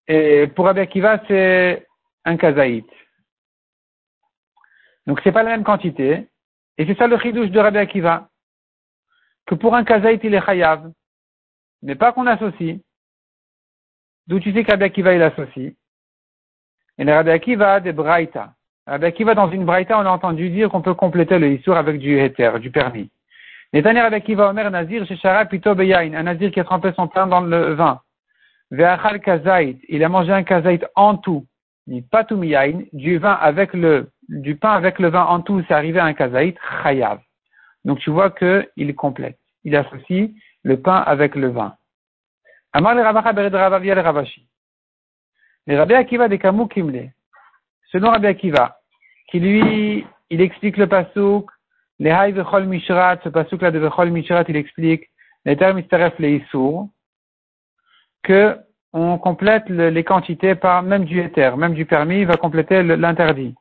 Et 0.08 0.46
pour 0.48 0.66
Rabbi 0.66 0.80
Akiva, 0.80 1.22
c'est 1.26 1.86
un 2.26 2.36
kazaït. 2.36 2.86
Donc 5.06 5.22
c'est 5.24 5.32
pas 5.32 5.42
la 5.42 5.52
même 5.52 5.64
quantité. 5.64 6.28
Et 6.76 6.84
c'est 6.84 6.98
ça 6.98 7.06
le 7.06 7.18
chidouche 7.18 7.48
de 7.48 7.58
Rabbi 7.58 7.78
Akiva. 7.78 8.28
Que 9.46 9.54
pour 9.54 9.74
un 9.74 9.84
kazaït, 9.84 10.20
il 10.22 10.34
est 10.34 10.44
chayav. 10.44 10.92
Mais 11.80 11.94
pas 11.94 12.12
qu'on 12.12 12.26
associe. 12.26 12.78
D'où 14.26 14.38
tu 14.38 14.52
sais 14.52 14.64
que 14.64 14.70
Rabbi 14.70 14.84
Akiva, 14.84 15.14
il 15.14 15.22
associe. 15.22 15.72
Et 16.98 17.04
le 17.04 17.14
Rabbi 17.14 17.30
Akiva 17.30 17.80
des 17.80 17.94
braïta. 17.94 18.52
Rabbi 18.90 19.06
Akiva, 19.06 19.36
dans 19.36 19.48
une 19.48 19.64
braïta, 19.64 19.96
on 19.96 20.04
a 20.04 20.10
entendu 20.10 20.50
dire 20.50 20.68
qu'on 20.68 20.82
peut 20.82 20.94
compléter 20.94 21.38
le 21.38 21.52
issour 21.52 21.76
avec 21.76 22.00
du 22.00 22.18
héter, 22.18 22.50
du 22.58 22.72
permis. 22.72 23.08
Netanya 23.72 24.02
Rabbi 24.02 24.16
Akiva 24.16 24.50
Omer 24.50 24.68
Nazir, 24.68 25.06
Sheshara 25.06 25.44
Pito 25.44 25.76
Beyain, 25.76 26.12
un 26.14 26.24
Nazir 26.24 26.50
qui 26.50 26.58
a 26.58 26.64
trempé 26.64 26.90
son 26.96 27.06
pain 27.06 27.28
dans 27.28 27.40
le 27.40 27.74
vin. 27.74 28.00
Ve'achal 28.72 29.20
kazait, 29.20 29.76
il 29.88 30.02
a 30.02 30.08
mangé 30.08 30.32
un 30.32 30.42
kazait 30.42 30.80
en 30.96 31.16
tout, 31.16 31.46
ni 31.86 32.02
patumiyain, 32.02 32.82
du 32.92 33.18
vin 33.18 33.34
avec 33.34 33.74
le, 33.74 34.10
du 34.28 34.56
pain 34.56 34.72
avec 34.72 34.98
le 34.98 35.08
vin 35.08 35.24
en 35.24 35.40
tout, 35.40 35.62
c'est 35.68 35.74
arrivé 35.74 36.00
à 36.00 36.06
un 36.06 36.12
kazait, 36.12 36.56
chayav. 36.82 37.20
Donc 37.84 38.00
tu 38.00 38.10
vois 38.10 38.30
qu'il 38.30 38.96
complète. 38.96 39.38
Il 39.62 39.76
associe 39.76 40.30
le 40.64 40.80
pain 40.80 40.96
avec 40.96 41.36
le 41.36 41.50
vin. 41.50 41.76
Amar 42.72 42.96
le 42.96 43.02
Ravacha 43.02 43.32
Bered 43.32 43.54
Ravavia 43.54 43.94
le 43.94 44.00
Ravashi. 44.00 44.48
Le 45.68 45.76
Rabbi 45.78 45.94
Akiva 45.94 46.26
de 46.26 46.34
Kamou 46.34 46.66
Kimle. 46.66 47.12
Selon 47.92 48.10
Rabbi 48.10 48.26
Akiva, 48.26 48.79
qui 49.30 49.40
lui, 49.40 50.06
il 50.30 50.40
explique 50.40 50.76
le 50.76 50.86
pasouk, 50.86 51.50
les 51.98 52.10
haï 52.10 52.32
vechol 52.32 52.66
mishrat, 52.66 53.18
ce 53.22 53.28
pasouk 53.28 53.62
là 53.62 53.70
de 53.70 53.78
vechol 53.78 54.10
mishrat, 54.10 54.44
il 54.48 54.56
explique 54.56 55.08
les 55.44 55.56
termes 55.56 55.80
les 56.18 56.44
que 58.22 58.58
on 58.92 59.18
complète 59.18 59.68
les 59.68 60.04
quantités 60.04 60.54
par 60.54 60.82
même 60.82 61.04
du 61.04 61.20
éther, 61.20 61.56
même 61.56 61.74
du 61.74 61.86
permis, 61.86 62.20
il 62.20 62.26
va 62.26 62.36
compléter 62.36 62.82
l'interdit. 62.82 63.54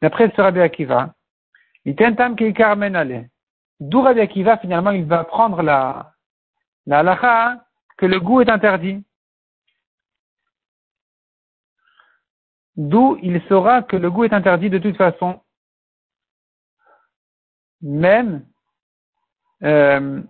D'après 0.00 0.32
ce 0.34 0.40
Rabbi 0.40 0.60
Akiva, 0.60 1.14
il 1.84 1.94
tentam 1.94 2.34
qui 2.34 2.52
carmen 2.52 3.28
D'où 3.78 4.02
Rabbi 4.02 4.20
Akiva, 4.20 4.58
finalement, 4.58 4.90
il 4.90 5.04
va 5.04 5.24
prendre 5.24 5.62
la, 5.62 6.12
la 6.86 7.00
halakha 7.00 7.64
que 7.96 8.06
le 8.06 8.18
goût 8.18 8.40
est 8.40 8.50
interdit. 8.50 9.04
D'où 12.76 13.18
il 13.22 13.42
saura 13.48 13.82
que 13.82 13.96
le 13.96 14.10
goût 14.10 14.24
est 14.24 14.32
interdit 14.32 14.70
de 14.70 14.78
toute 14.78 14.96
façon. 14.96 15.40
Même, 17.82 18.44
euh, 19.62 20.22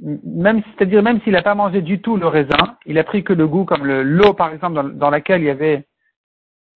c'est-à-dire 0.00 1.02
même 1.02 1.20
s'il 1.20 1.32
n'a 1.32 1.42
pas 1.42 1.54
mangé 1.54 1.82
du 1.82 2.00
tout 2.00 2.16
le 2.16 2.26
raisin, 2.26 2.78
il 2.86 2.98
a 2.98 3.04
pris 3.04 3.22
que 3.22 3.32
le 3.32 3.46
goût, 3.46 3.64
comme 3.64 3.86
l'eau 3.86 4.32
par 4.32 4.52
exemple 4.52 4.94
dans, 4.94 5.10
laquelle 5.10 5.42
il 5.42 5.46
y 5.46 5.50
avait 5.50 5.86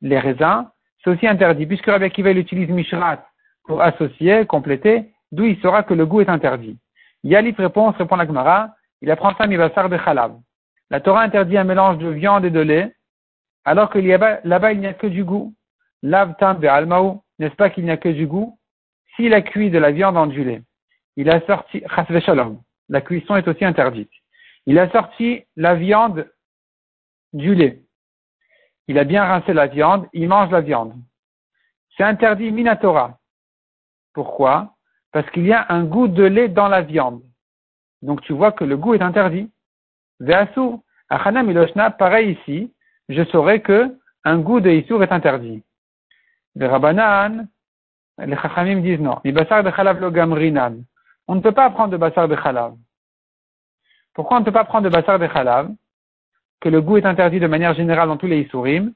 les 0.03 0.19
raisins, 0.19 0.67
c'est 1.03 1.11
aussi 1.11 1.27
interdit. 1.27 1.67
Puisque 1.67 1.87
Rabbi 1.87 2.05
Akiva 2.05 2.31
il 2.31 2.39
utilise 2.39 2.69
Mishrat 2.69 3.27
pour 3.65 3.83
associer, 3.83 4.47
compléter, 4.47 5.13
d'où 5.33 5.45
il 5.45 5.59
saura 5.61 5.83
que 5.83 5.95
le 5.95 6.07
goût 6.07 6.21
est 6.21 6.29
interdit. 6.29 6.79
Yalif 7.25 7.57
réponse, 7.57 7.97
répond 7.97 8.17
la 8.17 8.27
Gemara, 8.27 8.75
il 9.01 9.11
apprend 9.11 9.35
ça 9.35 9.47
mivasar 9.47 9.89
de 9.89 9.99
chalav. 9.99 10.39
La 10.91 11.01
Torah 11.01 11.23
interdit 11.23 11.57
un 11.57 11.65
mélange 11.65 11.99
de 11.99 12.09
viande 12.09 12.45
et 12.45 12.51
de 12.51 12.61
lait, 12.61 12.95
alors 13.65 13.91
que 13.91 13.99
là-bas 13.99 14.73
il 14.73 14.81
n'y 14.81 14.87
a 14.87 14.95
que 14.95 15.07
du 15.07 15.25
goût. 15.25 15.55
Lav 16.03 16.37
tam 16.37 16.63
almaou, 16.65 17.23
n'est-ce 17.39 17.55
pas 17.55 17.71
qu'il 17.71 17.85
n'y 17.85 17.91
a 17.91 17.97
que 17.97 18.11
du 18.11 18.27
goût? 18.27 18.59
S'il 19.17 19.33
a 19.33 19.41
cuit 19.41 19.71
de 19.71 19.79
la 19.79 19.91
viande 19.91 20.17
en 20.17 20.27
du 20.27 20.45
lait, 20.45 20.63
il 21.17 21.31
a 21.31 21.41
sorti, 21.47 21.83
la 22.89 23.01
cuisson 23.01 23.37
est 23.37 23.49
aussi 23.49 23.65
interdite. 23.65 24.11
Il 24.67 24.79
a 24.79 24.91
sorti 24.91 25.45
la 25.57 25.75
viande 25.75 26.31
du 27.33 27.55
lait. 27.55 27.83
Il 28.89 28.99
a 28.99 29.05
bien 29.05 29.25
rincé 29.25 29.53
la 29.53 29.67
viande, 29.67 30.09
il 30.13 30.29
mange 30.29 30.51
la 30.51 30.61
viande. 30.61 30.95
C'est 31.97 32.03
interdit 32.03 32.51
minatora. 32.51 33.19
Pourquoi? 34.13 34.75
Parce 35.13 35.29
qu'il 35.31 35.47
y 35.47 35.53
a 35.53 35.67
un 35.69 35.85
goût 35.85 36.09
de 36.09 36.25
lait 36.25 36.49
dans 36.49 36.69
la 36.69 36.83
viande. 36.83 37.23
Donc 38.03 38.21
tu 38.23 38.33
vois 38.33 38.53
que 38.53 38.65
le 38.65 38.77
goût 38.77 38.95
est 38.95 39.03
interdit. 39.03 39.51
Ve'asur, 40.21 40.81
achana 41.09 41.43
miloshna, 41.43 41.91
pareil 41.91 42.33
ici, 42.33 42.73
je 43.09 43.25
saurais 43.25 43.61
que 43.61 43.95
un 44.25 44.39
goût 44.39 44.61
de 44.61 44.71
isur 44.71 45.03
est 45.03 45.13
interdit. 45.13 45.63
Les 46.55 46.67
rabanan, 46.67 47.47
les 48.19 48.37
chachamim 48.37 48.81
disent 48.81 49.01
non. 49.01 49.21
de 49.25 49.71
chalav. 49.71 50.77
On 51.27 51.35
ne 51.35 51.41
peut 51.41 51.53
pas 51.53 51.71
prendre 51.71 51.91
de 51.91 51.97
bassar 51.97 52.29
de 52.29 52.37
chalav. 52.37 52.75
Pourquoi 54.15 54.37
on 54.37 54.41
ne 54.41 54.45
peut 54.45 54.53
pas 54.53 54.65
prendre 54.65 54.89
de 54.89 54.95
bassar 54.95 55.19
de 55.19 55.27
chalav 55.27 55.71
Que 56.61 56.69
le 56.69 56.81
goût 56.81 56.97
est 56.97 57.07
interdit 57.07 57.41
de 57.41 57.47
manière 57.47 57.75
générale 57.75 58.09
dans 58.09 58.17
tous 58.17 58.27
les 58.27 58.41
isurim. 58.43 58.93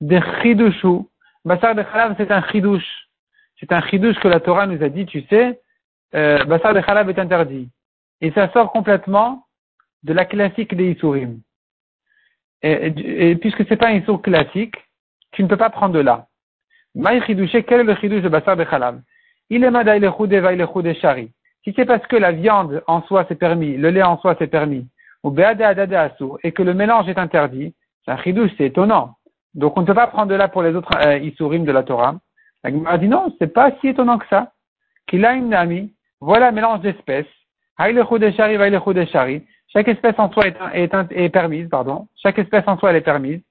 De 0.00 0.20
chidushu. 0.42 1.06
Bassar 1.44 1.74
de 1.74 1.82
chalav, 1.82 2.14
c'est 2.16 2.30
un 2.30 2.42
chidouche. 2.48 3.08
C'est 3.60 3.72
un 3.72 3.80
chidouche 3.82 4.18
que 4.18 4.28
la 4.28 4.40
Torah 4.40 4.66
nous 4.66 4.82
a 4.82 4.88
dit, 4.88 5.06
tu 5.06 5.22
sais, 5.28 5.60
euh, 6.14 6.44
de 6.44 6.80
chalav 6.80 7.08
est 7.08 7.18
interdit. 7.18 7.70
Et 8.20 8.30
ça 8.32 8.50
sort 8.52 8.72
complètement 8.72 9.46
de 10.02 10.12
la 10.12 10.24
classique 10.24 10.74
des 10.74 10.92
isurim. 10.92 11.40
Et, 12.62 13.30
et, 13.30 13.36
puisque 13.36 13.66
c'est 13.68 13.76
pas 13.76 13.88
un 13.88 13.98
isur 13.98 14.20
classique, 14.22 14.74
tu 15.32 15.42
ne 15.42 15.48
peux 15.48 15.56
pas 15.56 15.70
prendre 15.70 15.94
de 15.94 16.00
là. 16.00 16.26
Maï 16.94 17.22
chidouché, 17.22 17.62
quel 17.62 17.80
est 17.80 17.84
le 17.84 17.94
chidouche 17.96 18.22
de 18.22 18.28
bassar 18.28 18.56
de 18.56 18.64
chalav 18.64 19.00
Il 19.50 19.62
est 19.64 19.70
madaï 19.70 20.00
le 20.00 20.10
le 20.82 20.94
shari. 20.94 21.30
Si 21.62 21.72
c'est 21.76 21.84
parce 21.84 22.06
que 22.06 22.16
la 22.16 22.32
viande 22.32 22.82
en 22.86 23.02
soi 23.02 23.24
c'est 23.28 23.34
permis, 23.34 23.76
le 23.76 23.90
lait 23.90 24.02
en 24.02 24.18
soi 24.18 24.36
c'est 24.38 24.46
permis, 24.46 24.86
ou 25.22 25.34
et 25.38 26.52
que 26.52 26.62
le 26.62 26.74
mélange 26.74 27.08
est 27.08 27.18
interdit, 27.18 27.74
c'est 28.04 28.12
un 28.12 28.22
chidouche, 28.22 28.52
c'est 28.56 28.66
étonnant. 28.66 29.16
Donc 29.54 29.76
on 29.76 29.80
ne 29.80 29.86
peut 29.86 29.94
pas 29.94 30.06
prendre 30.06 30.30
de 30.30 30.34
là 30.34 30.48
pour 30.48 30.62
les 30.62 30.74
autres 30.74 30.90
euh, 31.04 31.18
de 31.18 31.72
la 31.72 31.82
Torah. 31.82 32.16
La 32.62 32.98
dit 32.98 33.08
non, 33.08 33.34
c'est 33.38 33.52
pas 33.52 33.72
si 33.80 33.88
étonnant 33.88 34.18
que 34.18 34.28
ça. 34.28 34.52
Qu'il 35.06 35.24
a 35.24 35.34
une 35.34 35.54
amie, 35.54 35.94
voilà 36.20 36.48
un 36.48 36.52
mélange 36.52 36.80
d'espèces. 36.80 37.26
Chaque 37.78 37.96
espèce 39.88 40.18
en 40.18 40.32
soi 40.32 40.46
est, 40.46 40.94
est, 41.10 41.28
permise, 41.28 41.68
pardon. 41.68 42.08
Chaque 42.16 42.38
espèce 42.38 42.64
en 42.66 42.78
soi 42.78 42.90
elle 42.90 42.96
est 42.96 43.02
permise. 43.02 43.42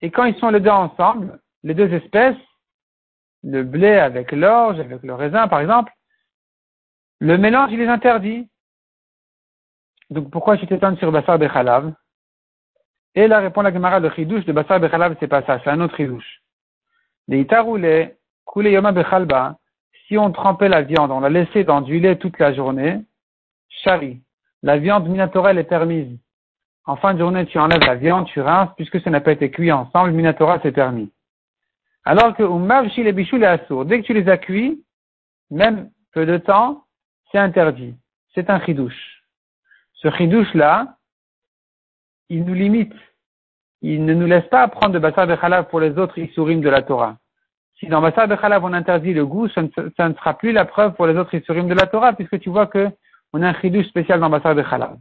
Et 0.00 0.10
quand 0.10 0.24
ils 0.24 0.38
sont 0.38 0.50
les 0.50 0.60
deux 0.60 0.70
ensemble, 0.70 1.40
les 1.64 1.74
deux 1.74 1.92
espèces, 1.92 2.36
le 3.42 3.64
blé 3.64 3.92
avec 3.92 4.32
l'orge, 4.32 4.78
avec 4.78 5.02
le 5.02 5.14
raisin, 5.14 5.48
par 5.48 5.60
exemple, 5.60 5.92
le 7.20 7.36
mélange, 7.36 7.72
il 7.72 7.80
est 7.80 7.88
interdit. 7.88 8.48
Donc, 10.10 10.30
pourquoi 10.30 10.56
je 10.56 10.64
t'étonne 10.64 10.96
sur 10.98 11.12
Bassar 11.12 11.38
Bechalav 11.38 11.92
Et 13.14 13.26
là, 13.26 13.40
répond 13.40 13.62
la 13.62 13.72
Gemara, 13.72 14.00
le 14.00 14.10
chidouche 14.10 14.44
de 14.44 14.52
Bassar 14.52 14.80
Bechalav, 14.80 15.16
c'est 15.18 15.28
pas 15.28 15.42
ça, 15.42 15.60
c'est 15.62 15.70
un 15.70 15.80
autre 15.80 15.96
chidouche. 15.96 16.42
Les 17.26 17.40
itaroulé, 17.40 18.16
koulé 18.44 18.72
yoma 18.72 18.92
bechalba, 18.92 19.58
si 20.08 20.16
on 20.16 20.32
trempait 20.32 20.70
la 20.70 20.82
viande, 20.82 21.10
on 21.10 21.20
la 21.20 21.28
laissait 21.28 21.64
dans 21.64 21.82
du 21.82 22.00
lait 22.00 22.16
toute 22.16 22.38
la 22.38 22.54
journée, 22.54 23.04
chari, 23.68 24.20
la 24.62 24.78
viande 24.78 25.06
minatorelle 25.06 25.58
est 25.58 25.64
permise. 25.64 26.18
En 26.86 26.96
fin 26.96 27.12
de 27.12 27.18
journée, 27.18 27.44
tu 27.44 27.58
enlèves 27.58 27.84
la 27.84 27.94
viande, 27.94 28.26
tu 28.26 28.40
rinces, 28.40 28.70
puisque 28.76 29.00
ça 29.02 29.10
n'a 29.10 29.20
pas 29.20 29.32
été 29.32 29.50
cuit 29.50 29.70
ensemble, 29.70 30.12
minatora 30.12 30.58
c'est 30.62 30.72
permis. 30.72 31.12
Alors 32.04 32.34
que 32.34 32.42
Umavshi 32.42 33.04
les 33.04 33.12
bichou 33.12 33.36
les 33.36 33.44
assour, 33.44 33.84
dès 33.84 34.00
que 34.00 34.06
tu 34.06 34.14
les 34.14 34.28
as 34.30 34.38
cuits, 34.38 34.82
même 35.50 35.90
peu 36.12 36.24
de 36.24 36.38
temps, 36.38 36.84
c'est 37.30 37.38
interdit. 37.38 37.94
C'est 38.34 38.48
un 38.48 38.64
chidouche. 38.64 39.22
Ce 39.92 40.10
chidouche-là, 40.10 40.96
il 42.30 42.44
nous 42.44 42.54
limite. 42.54 42.94
Il 43.82 44.06
ne 44.06 44.14
nous 44.14 44.26
laisse 44.26 44.46
pas 44.46 44.66
prendre 44.68 44.94
de 44.94 44.98
bassar 44.98 45.26
de 45.26 45.62
pour 45.68 45.80
les 45.80 45.98
autres 45.98 46.18
isurim 46.18 46.62
de 46.62 46.68
la 46.70 46.82
Torah. 46.82 47.18
Si 47.78 47.86
dans 47.86 48.00
Bassar 48.00 48.28
de 48.28 48.34
Khalab 48.34 48.64
on 48.64 48.72
interdit 48.72 49.14
le 49.14 49.24
goût, 49.26 49.48
ça 49.48 49.62
ne, 49.62 50.14
sera 50.14 50.36
plus 50.36 50.52
la 50.52 50.64
preuve 50.64 50.94
pour 50.94 51.06
les 51.06 51.16
autres 51.16 51.34
Isurim 51.34 51.68
de 51.68 51.74
la 51.74 51.86
Torah, 51.86 52.12
puisque 52.12 52.40
tu 52.40 52.50
vois 52.50 52.66
que 52.66 52.88
on 53.32 53.42
a 53.42 53.48
un 53.48 53.54
chidouche 53.60 53.86
spécial 53.86 54.20
dans 54.20 54.30
Bassar 54.30 54.54
de 54.54 54.62
Khalab. 54.62 54.98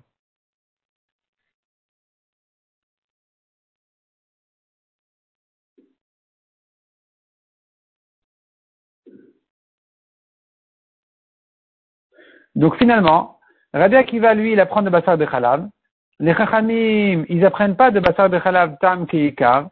Donc 12.55 12.75
finalement, 12.77 13.39
Rabbi 13.74 13.96
Akiva, 13.96 14.34
lui, 14.34 14.53
il 14.53 14.60
apprend 14.60 14.81
de 14.81 14.89
Bassar 14.89 15.17
de 15.17 15.25
Khalab. 15.25 15.69
Les 16.19 16.34
Chachamim, 16.34 17.24
ils 17.29 17.46
apprennent 17.46 17.75
pas 17.75 17.91
de 17.91 18.00
Bassar 18.00 18.29
de 18.29 18.39
Khalab 18.39 18.79
tam 18.79 19.05
Keikar. 19.05 19.69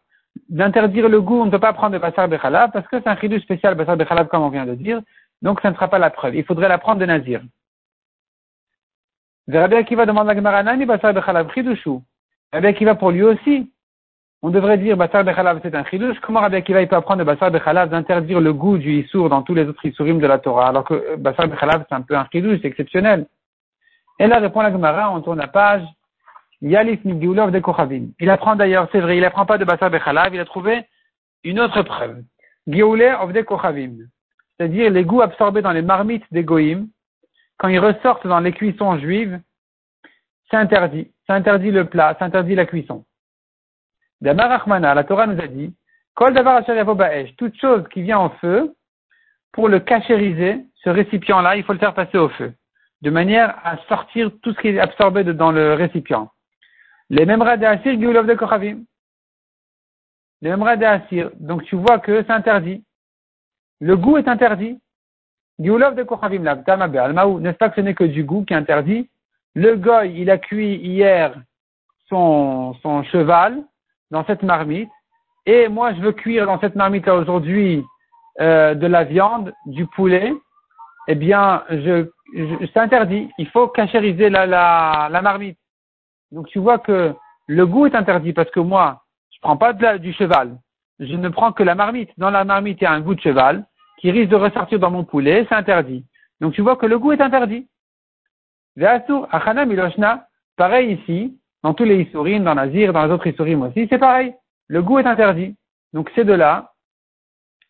D'interdire 0.50 1.10
le 1.10 1.22
goût, 1.22 1.42
on 1.42 1.46
ne 1.46 1.51
peut 1.51 1.60
pas 1.60 1.74
prendre 1.74 1.94
de 1.94 1.98
Bassar 1.98 2.27
de 2.27 2.38
Khalab 2.38 2.72
parce 2.72 2.88
que 2.88 3.00
c'est 3.00 3.08
un 3.08 3.18
chidouche 3.18 3.42
spécial 3.42 3.75
Bassar 3.75 3.98
de 3.98 4.04
Khalab 4.04 4.27
comme 4.27 4.44
on 4.44 4.50
vient 4.50 4.65
de 4.65 4.75
dire. 4.75 5.01
Donc 5.42 5.62
ça 5.62 5.70
ne 5.70 5.75
sera 5.75 5.88
pas 5.88 6.00
la 6.00 6.10
preuve. 6.10 6.36
Il 6.36 6.44
faudrait 6.44 6.70
l'apprendre 6.70 7.00
de 7.00 7.06
Nazir. 7.06 7.42
Rabbi 9.48 9.75
Akiva 9.75 10.06
demande 10.06 10.30
à 10.30 10.36
Gemara, 10.36 10.63
Nani 10.63 10.86
Bassar 10.86 11.13
de 11.13 11.20
Khalab 11.20 11.51
chidushu. 11.54 12.00
Rabbi 12.51 12.68
Akiva 12.68 12.96
pour 12.96 13.12
lui 13.12 13.24
aussi. 13.24 13.72
On 14.42 14.50
devrait 14.50 14.77
dire 14.77 14.98
Bassar 14.98 15.24
de 15.24 15.32
Khalab 15.32 15.60
c'est 15.63 15.75
un 15.75 15.86
chidouche. 15.86 16.20
Comment 16.22 16.42
Rabbi 16.42 16.58
Akiva 16.58 16.82
il 16.82 16.88
peut 16.88 16.96
apprendre 16.96 17.20
de 17.20 17.24
Bassar 17.24 17.51
de 17.51 17.60
Khalab 17.60 17.89
d'interdire 17.89 18.39
le 18.39 18.54
goût 18.54 18.77
du 18.77 19.01
Issour 19.01 19.30
dans 19.30 19.42
tous 19.42 19.54
les 19.54 19.65
autres 19.65 19.86
Issourim 19.86 20.20
de 20.20 20.27
la 20.27 20.39
Torah 20.39 20.68
alors 20.70 20.84
que 20.84 20.94
euh, 20.94 21.18
Bassar 21.18 21.48
de 21.48 21.56
Khalab 21.56 21.86
c'est 21.88 21.96
un 21.96 22.01
peu 22.01 22.15
un 22.15 22.27
chidouche, 22.32 22.60
c'est 22.62 22.68
exceptionnel. 22.68 23.27
Et 24.20 24.27
là 24.27 24.39
répond 24.39 24.62
la 24.62 24.72
Gemara, 24.72 25.12
on 25.12 25.22
tourne 25.22 25.39
la 25.39 25.48
page. 25.48 25.84
Il 26.62 28.30
apprend 28.30 28.56
d'ailleurs, 28.56 28.88
c'est 28.92 29.00
vrai, 29.00 29.18
il 29.18 29.26
apprend 29.26 29.46
pas 29.46 29.58
de 29.58 29.66
Bassar 29.66 29.92
de 29.92 29.98
Khalab, 29.98 30.34
il 30.34 30.40
a 30.40 30.46
trouvé 30.46 30.86
une 31.44 31.60
autre 31.60 31.82
preuve. 31.84 32.24
Gioule 32.68 33.04
of 33.22 33.34
de 33.34 33.42
Kochavim. 33.42 33.98
C'est-à-dire 34.58 34.90
les 34.90 35.04
goûts 35.04 35.22
absorbés 35.22 35.62
dans 35.62 35.72
les 35.72 35.82
marmites 35.82 36.26
des 36.32 36.44
Goïm, 36.44 36.88
quand 37.58 37.68
ils 37.68 37.80
ressortent 37.80 38.28
dans 38.28 38.40
les 38.40 38.52
cuissons 38.52 38.98
juives, 38.98 39.40
c'est 40.50 40.58
interdit. 40.58 41.12
C'est 41.26 41.34
interdit 41.34 41.72
le 41.72 41.86
plat, 41.86 42.16
c'est 42.18 42.26
interdit 42.26 42.56
la 42.56 42.66
cuisson. 42.66 43.06
Rachmana, 44.24 44.94
la 44.94 45.04
Torah 45.04 45.28
nous 45.28 45.42
a 45.42 45.48
dit, 45.48 45.74
Kol 46.16 46.34
davar 46.34 46.64
toute 47.38 47.60
chose 47.60 47.84
qui 47.92 48.02
vient 48.02 48.20
en 48.20 48.30
feu, 48.30 48.74
pour 49.52 49.70
le 49.70 49.80
cachériser, 49.80 50.66
ce 50.84 50.90
récipient-là, 50.90 51.56
il 51.58 51.64
faut 51.64 51.74
le 51.74 51.80
faire 51.80 51.94
passer 51.94 52.18
au 52.18 52.30
feu, 52.30 52.54
de 53.02 53.10
manière 53.10 53.56
à 53.64 53.78
sortir 53.88 54.32
tout 54.42 54.54
ce 54.54 54.62
qui 54.62 54.70
est 54.70 54.80
absorbé 54.80 55.24
dans 55.24 55.52
le 55.52 55.74
récipient. 55.74 56.30
Les 57.10 57.26
mêmes 57.26 57.42
Assir, 57.42 57.96
Gulov 57.98 58.26
de 58.28 58.34
Kochavim. 58.34 58.84
Les 60.42 60.50
mêmes 60.50 60.64
Assir. 60.64 61.30
Donc 61.36 61.64
tu 61.64 61.76
vois 61.76 62.00
que 62.00 62.24
c'est 62.24 62.32
interdit. 62.32 62.84
Le 63.80 63.96
goût 63.96 64.18
est 64.18 64.28
interdit. 64.28 64.80
Gulov 65.60 65.96
de 65.96 66.04
Kochavim, 66.04 66.42
N'est-ce 66.44 67.58
pas 67.58 67.70
que 67.70 67.76
ce 67.76 67.82
n'est 67.82 67.94
que 67.94 68.04
du 68.04 68.24
goût 68.24 68.44
qui 68.44 68.54
est 68.54 68.58
interdit? 68.58 69.10
Le 69.54 69.76
goy, 69.78 70.14
il 70.20 70.30
a 70.30 70.38
cuit 70.38 70.76
hier 70.76 71.34
son, 72.10 72.74
son 72.82 73.04
cheval, 73.04 73.64
dans 74.12 74.26
cette 74.26 74.44
marmite, 74.44 74.90
et 75.46 75.68
moi 75.68 75.94
je 75.94 76.02
veux 76.02 76.12
cuire 76.12 76.46
dans 76.46 76.60
cette 76.60 76.76
marmite 76.76 77.08
aujourd'hui 77.08 77.84
euh, 78.42 78.76
de 78.76 78.88
la 78.88 79.04
viande, 79.04 79.54
du 79.66 79.88
poulet, 79.88 80.34
eh 81.08 81.16
bien, 81.16 81.64
je, 81.70 82.06
je 82.36 82.66
c'est 82.74 82.80
interdit. 82.80 83.30
Il 83.38 83.48
faut 83.48 83.68
cachériser 83.68 84.30
la, 84.30 84.46
la, 84.46 85.08
la 85.10 85.22
marmite. 85.22 85.58
Donc 86.36 86.48
tu 86.50 86.60
vois 86.60 86.80
que 86.80 87.13
le 87.48 87.65
goût 87.65 87.86
est 87.86 87.96
interdit 87.96 88.34
parce 88.34 88.51
que 88.51 88.60
moi, 88.60 89.04
je 89.34 89.39
prends 89.42 89.56
pas 89.56 89.72
de 89.72 89.82
la, 89.82 89.98
du 89.98 90.12
cheval. 90.12 90.58
Je 91.00 91.15
ne 91.15 91.30
prends 91.30 91.54
que 91.54 91.63
la 91.63 91.75
marmite. 91.75 92.10
Dans 92.18 92.30
la 92.30 92.44
marmite, 92.44 92.80
il 92.82 92.84
y 92.84 92.88
a 92.88 92.92
un 92.92 93.00
goût 93.00 93.15
de 93.15 93.22
cheval 93.22 93.65
qui 94.00 94.12
risque 94.12 94.32
de 94.32 94.36
ressortir 94.36 94.77
dans 94.77 94.92
mon 94.92 95.06
poulet, 95.06 95.46
c'est 95.48 95.56
interdit. 95.56 96.06
Donc 96.42 96.54
tu 96.54 96.62
vois 96.62 96.75
que 96.75 96.86
le 96.86 97.00
goût 97.00 97.13
est 97.13 97.22
interdit. 97.22 97.68
Achana 98.77 99.65
Miloshna, 99.65 100.27
pareil 100.58 101.00
ici, 101.00 101.39
dans 101.63 101.74
tous 101.74 101.86
les 101.86 102.01
Issourim, 102.01 102.44
dans 102.44 102.56
Nazir, 102.56 102.92
dans 102.92 103.05
les 103.05 103.12
autres 103.14 103.27
Issourim 103.27 103.62
aussi, 103.62 103.88
c'est 103.90 103.98
pareil. 103.98 104.36
Le 104.68 104.81
goût 104.81 105.00
est 105.00 105.07
interdit. 105.07 105.55
Donc 105.94 106.12
c'est 106.16 106.25
de 106.25 106.33
là, 106.33 106.74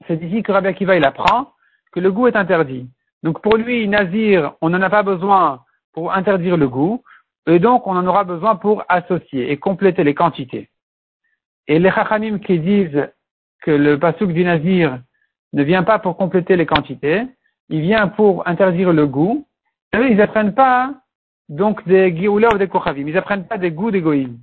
c'est 0.07 0.19
ici 0.23 0.41
que 0.41 0.51
Rabbi 0.51 0.69
Akiva 0.69 0.95
il 0.97 1.05
apprend 1.05 1.51
que 1.91 1.99
le 1.99 2.11
goût 2.11 2.27
est 2.27 2.35
interdit. 2.35 2.89
Donc 3.21 3.43
pour 3.43 3.57
lui, 3.57 3.87
Nazir, 3.87 4.55
on 4.61 4.69
n'en 4.69 4.81
a 4.81 4.89
pas 4.89 5.03
besoin 5.03 5.63
pour 5.93 6.11
interdire 6.11 6.57
le 6.57 6.67
goût, 6.67 7.03
et 7.47 7.59
donc 7.59 7.87
on 7.87 7.95
en 7.95 8.07
aura 8.07 8.23
besoin 8.23 8.55
pour 8.55 8.83
associer 8.89 9.51
et 9.51 9.57
compléter 9.57 10.03
les 10.03 10.15
quantités. 10.15 10.69
Et 11.67 11.79
les 11.79 11.91
Chachamim 11.91 12.39
qui 12.39 12.59
disent 12.59 13.07
que 13.61 13.71
le 13.71 13.99
pasouk 13.99 14.31
du 14.31 14.43
Nazir 14.43 14.99
ne 15.53 15.63
vient 15.63 15.83
pas 15.83 15.99
pour 15.99 16.17
compléter 16.17 16.55
les 16.55 16.65
quantités, 16.65 17.23
il 17.69 17.81
vient 17.81 18.07
pour 18.07 18.47
interdire 18.47 18.93
le 18.93 19.07
goût, 19.07 19.47
ils 19.93 20.17
n'apprennent 20.17 20.53
pas 20.53 20.93
donc 21.49 21.87
des 21.87 22.15
Géoula 22.15 22.53
ou 22.53 22.57
des 22.57 22.67
Kochavim. 22.67 23.07
Ils 23.07 23.13
n'apprennent 23.13 23.47
pas 23.47 23.57
des 23.57 23.71
goûts 23.71 23.91
des 23.91 24.01
Goïm. 24.01 24.37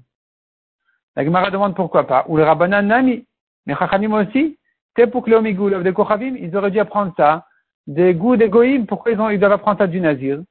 La 1.17 1.25
Gemara 1.25 1.51
demande 1.51 1.75
pourquoi 1.75 2.07
pas. 2.07 2.25
Ou 2.29 2.37
le 2.37 2.45
Rabbanan 2.45 2.87
Nami. 2.87 3.27
Mais 3.67 3.75
Chachamim 3.75 4.13
aussi. 4.15 4.59
C'est 4.97 5.07
pour 5.07 5.27
ou 5.27 5.31
des 5.31 5.95
ils 6.41 6.57
auraient 6.57 6.71
dû 6.71 6.79
apprendre 6.79 7.13
ça. 7.17 7.47
Des 7.87 8.15
goûts 8.15 8.37
des 8.37 8.49
Goïm. 8.49 8.87
Pourquoi 8.87 9.13
ils, 9.13 9.21
ont, 9.21 9.31
ils 9.31 9.39
doivent 9.39 9.53
apprendre 9.53 9.79
ça 9.79 9.87
du 9.87 10.01
Nazir? 10.01 10.43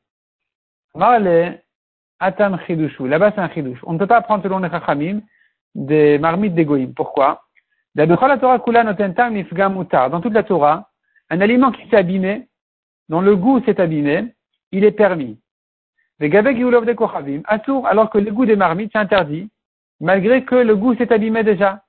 Atam 2.21 2.57
Chidushu. 2.65 3.07
Là-bas, 3.07 3.31
c'est 3.35 3.41
un 3.41 3.49
Chidush. 3.49 3.79
On 3.83 3.93
ne 3.93 3.97
peut 3.97 4.07
pas 4.07 4.17
apprendre 4.17 4.43
selon 4.43 4.59
les 4.59 4.69
Chachamim 4.69 5.21
des 5.75 6.17
marmites 6.19 6.53
des 6.53 6.65
Goïm. 6.65 6.93
Pourquoi? 6.93 7.43
Dans 7.95 8.07
toute 8.07 8.21
la 10.33 10.43
Torah, 10.43 10.89
un 11.29 11.41
aliment 11.41 11.71
qui 11.71 11.89
s'est 11.89 11.97
abîmé, 11.97 12.47
dont 13.09 13.21
le 13.21 13.35
goût 13.35 13.61
s'est 13.65 13.81
abîmé, 13.81 14.33
il 14.71 14.85
est 14.85 14.91
permis. 14.91 15.39
Alors 16.21 18.09
que 18.09 18.17
le 18.17 18.31
goût 18.31 18.45
des 18.45 18.55
marmites, 18.55 18.91
c'est 18.93 18.99
interdit, 18.99 19.49
malgré 19.99 20.45
que 20.45 20.55
le 20.55 20.75
goût 20.75 20.95
s'est 20.95 21.11
abîmé 21.11 21.43
déjà. 21.43 21.81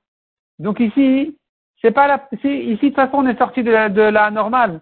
Donc 0.58 0.80
ici, 0.80 1.38
c'est 1.80 1.92
pas 1.92 2.08
la, 2.08 2.28
ici, 2.32 2.74
de 2.74 2.76
toute 2.76 2.94
façon, 2.94 3.18
on 3.18 3.26
est 3.26 3.38
sorti 3.38 3.62
de 3.62 3.70
la, 3.70 3.88
de 3.88 4.02
la 4.02 4.30
normale. 4.30 4.80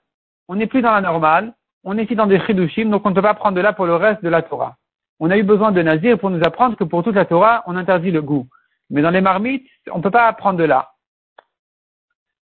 On 0.48 0.54
n'est 0.54 0.66
plus 0.66 0.82
dans 0.82 0.92
la 0.92 1.00
normale. 1.00 1.52
On 1.82 1.98
est 1.98 2.04
ici 2.04 2.14
dans 2.14 2.26
des 2.26 2.40
chidushim, 2.40 2.90
donc 2.90 3.04
on 3.04 3.10
ne 3.10 3.14
peut 3.14 3.22
pas 3.22 3.34
prendre 3.34 3.56
de 3.56 3.60
là 3.60 3.72
pour 3.72 3.86
le 3.86 3.96
reste 3.96 4.22
de 4.22 4.28
la 4.28 4.42
Torah. 4.42 4.76
On 5.20 5.30
a 5.30 5.36
eu 5.36 5.42
besoin 5.42 5.70
de 5.70 5.82
Nazir 5.82 6.18
pour 6.18 6.30
nous 6.30 6.42
apprendre 6.42 6.76
que 6.76 6.84
pour 6.84 7.04
toute 7.04 7.14
la 7.14 7.26
Torah, 7.26 7.62
on 7.66 7.76
interdit 7.76 8.10
le 8.10 8.22
goût. 8.22 8.46
Mais 8.88 9.02
dans 9.02 9.10
les 9.10 9.20
marmites, 9.20 9.68
on 9.92 9.98
ne 9.98 10.02
peut 10.02 10.10
pas 10.10 10.26
apprendre 10.26 10.58
de 10.58 10.64
là. 10.64 10.92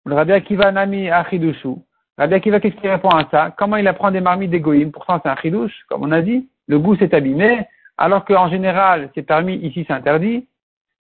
Rabbi 0.05 0.33
Akiva 0.33 0.73
Nami 0.73 1.09
Achidushu. 1.09 1.77
Rabbi 2.19 2.35
Akiva, 2.35 2.59
qu'est-ce 2.59 2.75
qu'il 2.77 2.91
répond 2.91 3.11
à 3.11 3.29
ça? 3.31 3.55
Comment 3.57 3.77
il 3.77 3.87
apprend 3.87 4.11
des 4.11 4.21
marmites 4.21 4.51
d'égoïm 4.51 4.91
Pourtant, 4.91 5.21
c'est 5.23 5.29
un 5.29 5.37
chidouche, 5.37 5.85
comme 5.89 6.03
on 6.03 6.11
a 6.11 6.23
dit. 6.23 6.49
Le 6.67 6.81
goût 6.81 6.97
s'est 6.97 7.15
abîmé, 7.15 7.67
alors 7.97 8.25
qu'en 8.25 8.49
général, 8.49 9.11
c'est 9.15 9.23
permis, 9.23 9.55
ici, 9.57 9.85
c'est 9.87 9.95
interdit. 9.95 10.49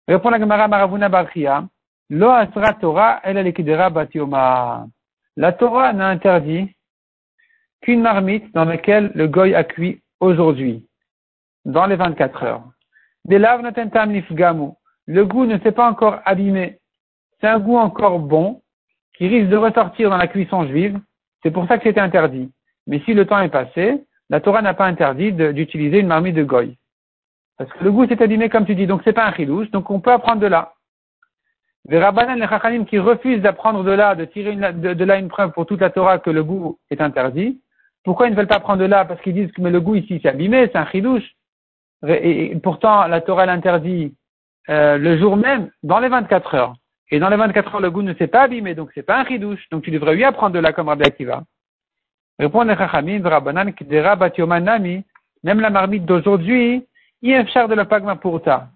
Répond 0.09 0.31
la 0.31 0.41
Gemara 0.41 0.67
Maravuna 0.67 1.11
Barchia. 1.11 1.65
Lo 2.09 2.31
asra 2.31 2.73
Torah, 2.75 3.21
elle 3.23 3.37
est 3.37 3.91
batioma. 3.93 4.87
La 5.37 5.53
Torah 5.53 5.93
n'a 5.93 6.09
interdit 6.09 6.75
qu'une 7.83 8.01
marmite 8.01 8.53
dans 8.55 8.65
laquelle 8.65 9.13
le 9.15 9.29
goy 9.29 9.55
a 9.55 9.63
cuit 9.63 10.03
aujourd'hui, 10.19 10.85
dans 11.65 11.87
les 11.87 11.97
24 11.97 12.43
heures. 12.45 12.65
Le 15.07 15.25
goût 15.25 15.47
ne 15.47 15.59
s'est 15.59 15.73
pas 15.73 15.89
encore 15.89 16.21
abîmé. 16.25 16.79
C'est 17.41 17.49
un 17.49 17.59
goût 17.59 17.77
encore 17.77 18.19
bon, 18.19 18.63
qui 19.17 19.29
risque 19.29 19.49
de 19.49 19.57
ressortir 19.57 20.11
dans 20.11 20.17
la 20.17 20.27
cuisson 20.27 20.67
juive. 20.67 20.99
C'est 21.43 21.51
pour 21.51 21.67
ça 21.69 21.79
que 21.79 21.85
c'était 21.85 22.01
interdit. 22.01 22.51
Mais 22.87 23.01
si 23.01 23.15
le 23.15 23.27
temps 23.27 23.41
est 23.41 23.49
passé, 23.49 24.05
la 24.31 24.41
Torah 24.41 24.63
n'a 24.63 24.75
pas 24.75 24.87
interdit 24.87 25.33
d'utiliser 25.33 25.99
une 25.99 26.07
marmite 26.07 26.37
de 26.37 26.45
goy. 26.45 26.77
Parce 27.59 27.71
que 27.73 27.85
le 27.85 27.93
goût 27.93 28.07
s'est 28.07 28.23
abîmé 28.23 28.49
comme 28.49 28.65
tu 28.65 28.75
dis, 28.75 28.87
donc 28.87 29.03
c'est 29.05 29.13
pas 29.13 29.27
un 29.27 29.35
chidouche, 29.35 29.71
donc 29.71 29.91
on 29.91 30.01
peut 30.01 30.13
apprendre 30.13 30.41
de 30.41 30.47
là. 30.47 30.73
Les 31.89 31.99
rabbanan, 31.99 32.39
les 32.39 32.85
qui 32.87 32.99
refusent 32.99 33.43
d'apprendre 33.43 33.83
de 33.85 33.91
là, 33.91 34.15
de 34.15 34.25
tirer 34.25 34.55
de, 34.55 35.05
là 35.05 35.19
une 35.19 35.29
preuve 35.29 35.53
pour 35.53 35.67
toute 35.67 35.81
la 35.81 35.91
Torah 35.91 36.19
que 36.19 36.31
le 36.31 36.45
goût 36.45 36.79
est 36.91 37.01
interdit, 37.01 37.61
pourquoi 38.05 38.29
ils 38.29 38.31
ne 38.31 38.37
veulent 38.37 38.47
pas 38.47 38.61
prendre 38.61 38.81
de 38.81 38.87
là? 38.87 39.05
Parce 39.05 39.21
qu'ils 39.21 39.35
disent 39.35 39.53
que 39.53 39.63
le 39.63 39.81
goût 39.81 39.97
ici 39.97 40.21
c'est 40.23 40.29
abîmé, 40.29 40.69
c'est 40.73 40.79
un 40.79 40.87
chidouche. 40.87 41.29
Et, 42.07 42.57
pourtant 42.63 43.07
la 43.07 43.21
Torah 43.21 43.47
l'interdit 43.47 44.15
euh, 44.69 44.99
le 44.99 45.19
jour 45.19 45.37
même, 45.37 45.71
dans 45.83 45.99
les 45.99 46.09
24 46.09 46.55
heures. 46.55 46.75
Et 47.11 47.19
dans 47.19 47.29
les 47.29 47.37
24 47.37 47.75
heures, 47.75 47.81
le 47.81 47.91
goût 47.91 48.03
ne 48.03 48.15
s'est 48.15 48.29
pas 48.29 48.43
abîmé, 48.43 48.75
donc 48.75 48.91
c'est 48.95 49.03
pas 49.03 49.21
un 49.21 49.25
chidouche. 49.27 49.69
Donc 49.71 49.83
tu 49.83 49.91
devrais 49.91 50.15
lui 50.15 50.25
apprendre 50.25 50.55
de 50.55 50.61
là 50.61 50.73
comme 50.73 50.89
Rabbi 50.89 51.05
Akiva. 51.05 51.43
Répond 52.39 52.63
les 52.63 52.77
Chachamim, 52.77 53.23
Rabbanan, 53.23 53.73
Kdera 53.73 54.17
Batiomanami, 54.17 55.05
même 55.43 55.61
la 55.61 55.71
marmite 55.71 56.05
d'aujourd'hui, 56.05 56.87
de 57.23 57.75
la 57.75 57.85
pagma 57.85 58.17
pourta. 58.17 58.69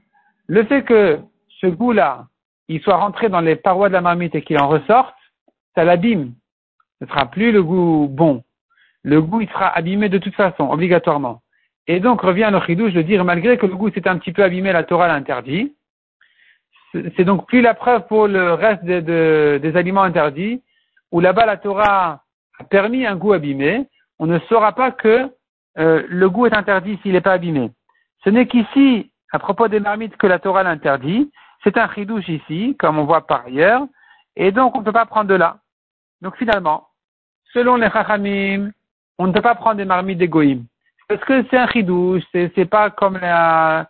Le 0.47 0.65
fait 0.65 0.83
que 0.83 1.21
ce 1.61 1.67
goût-là, 1.67 2.27
il 2.69 2.81
soit 2.81 2.97
rentré 2.97 3.29
dans 3.29 3.41
les 3.41 3.57
parois 3.57 3.89
de 3.89 3.95
la 3.95 4.01
marmite 4.01 4.35
et 4.35 4.43
qu'il 4.43 4.59
en 4.59 4.69
ressorte, 4.69 5.15
ça 5.75 5.85
l'abîme. 5.85 6.35
Ce 6.99 7.05
ne 7.05 7.11
sera 7.11 7.27
plus 7.31 7.53
le 7.53 7.63
goût 7.63 8.09
bon. 8.11 8.43
Le 9.03 9.21
goût, 9.21 9.41
il 9.41 9.49
sera 9.49 9.69
abîmé 9.69 10.09
de 10.09 10.19
toute 10.19 10.35
façon, 10.35 10.71
obligatoirement. 10.71 11.41
Et 11.87 12.01
donc 12.01 12.23
revient 12.23 12.49
le 12.51 12.61
chidouche 12.61 12.93
de 12.93 13.03
dire, 13.03 13.25
malgré 13.25 13.59
que 13.59 13.67
le 13.67 13.77
goût 13.77 13.91
s'est 13.91 14.09
un 14.09 14.19
petit 14.19 14.33
peu 14.33 14.43
abîmé, 14.43 14.73
la 14.73 14.85
Torah 14.85 15.09
l'interdit, 15.09 15.75
c'est 16.93 17.25
donc 17.25 17.47
plus 17.47 17.61
la 17.61 17.75
preuve 17.75 18.07
pour 18.07 18.29
le 18.29 18.55
reste 18.55 18.85
des 18.85 19.73
aliments 19.75 20.03
interdits, 20.03 20.63
où 21.13 21.21
là-bas 21.21 21.47
la 21.47 21.57
Torah 21.57 22.23
a 22.59 22.65
permis 22.65 23.05
un 23.05 23.17
goût 23.17 23.33
abîmé, 23.33 23.87
on 24.19 24.27
ne 24.27 24.39
saura 24.41 24.73
pas 24.73 24.93
que 24.93 25.31
euh, 25.79 26.05
le 26.09 26.31
goût 26.31 26.47
est 26.47 26.55
interdit 26.55 26.99
s'il 27.03 27.13
n'est 27.13 27.21
pas 27.21 27.33
abîmé. 27.33 27.71
Ce 28.23 28.31
n'est 28.31 28.47
qu'ici, 28.47 29.11
à 29.33 29.39
propos 29.39 29.69
des 29.69 29.81
marmites, 29.81 30.17
que 30.17 30.27
la 30.27 30.39
Torah 30.39 30.63
l'interdit. 30.63 31.31
C'est 31.63 31.77
un 31.79 31.93
chidouche 31.93 32.29
ici, 32.29 32.77
comme 32.79 32.99
on 32.99 33.05
voit 33.05 33.27
par 33.27 33.47
ailleurs, 33.47 33.83
et 34.37 34.53
donc 34.53 34.77
on 34.77 34.81
ne 34.81 34.85
peut 34.85 34.93
pas 34.93 35.07
prendre 35.07 35.29
de 35.29 35.35
là. 35.35 35.59
Donc 36.21 36.37
finalement, 36.37 36.89
selon 37.53 37.77
les 37.77 37.91
chachamim, 37.91 38.71
on 39.19 39.27
ne 39.27 39.33
peut 39.33 39.43
pas 39.43 39.55
prendre 39.55 39.77
des 39.77 39.85
marmites 39.85 40.19
d'égoïm. 40.19 40.65
Parce 41.09 41.23
que 41.25 41.45
c'est 41.51 41.59
un 41.59 41.69
chidouche, 41.69 42.23
c'est, 42.33 42.65
pas 42.65 42.91
comme 42.91 43.19
la, 43.19 43.89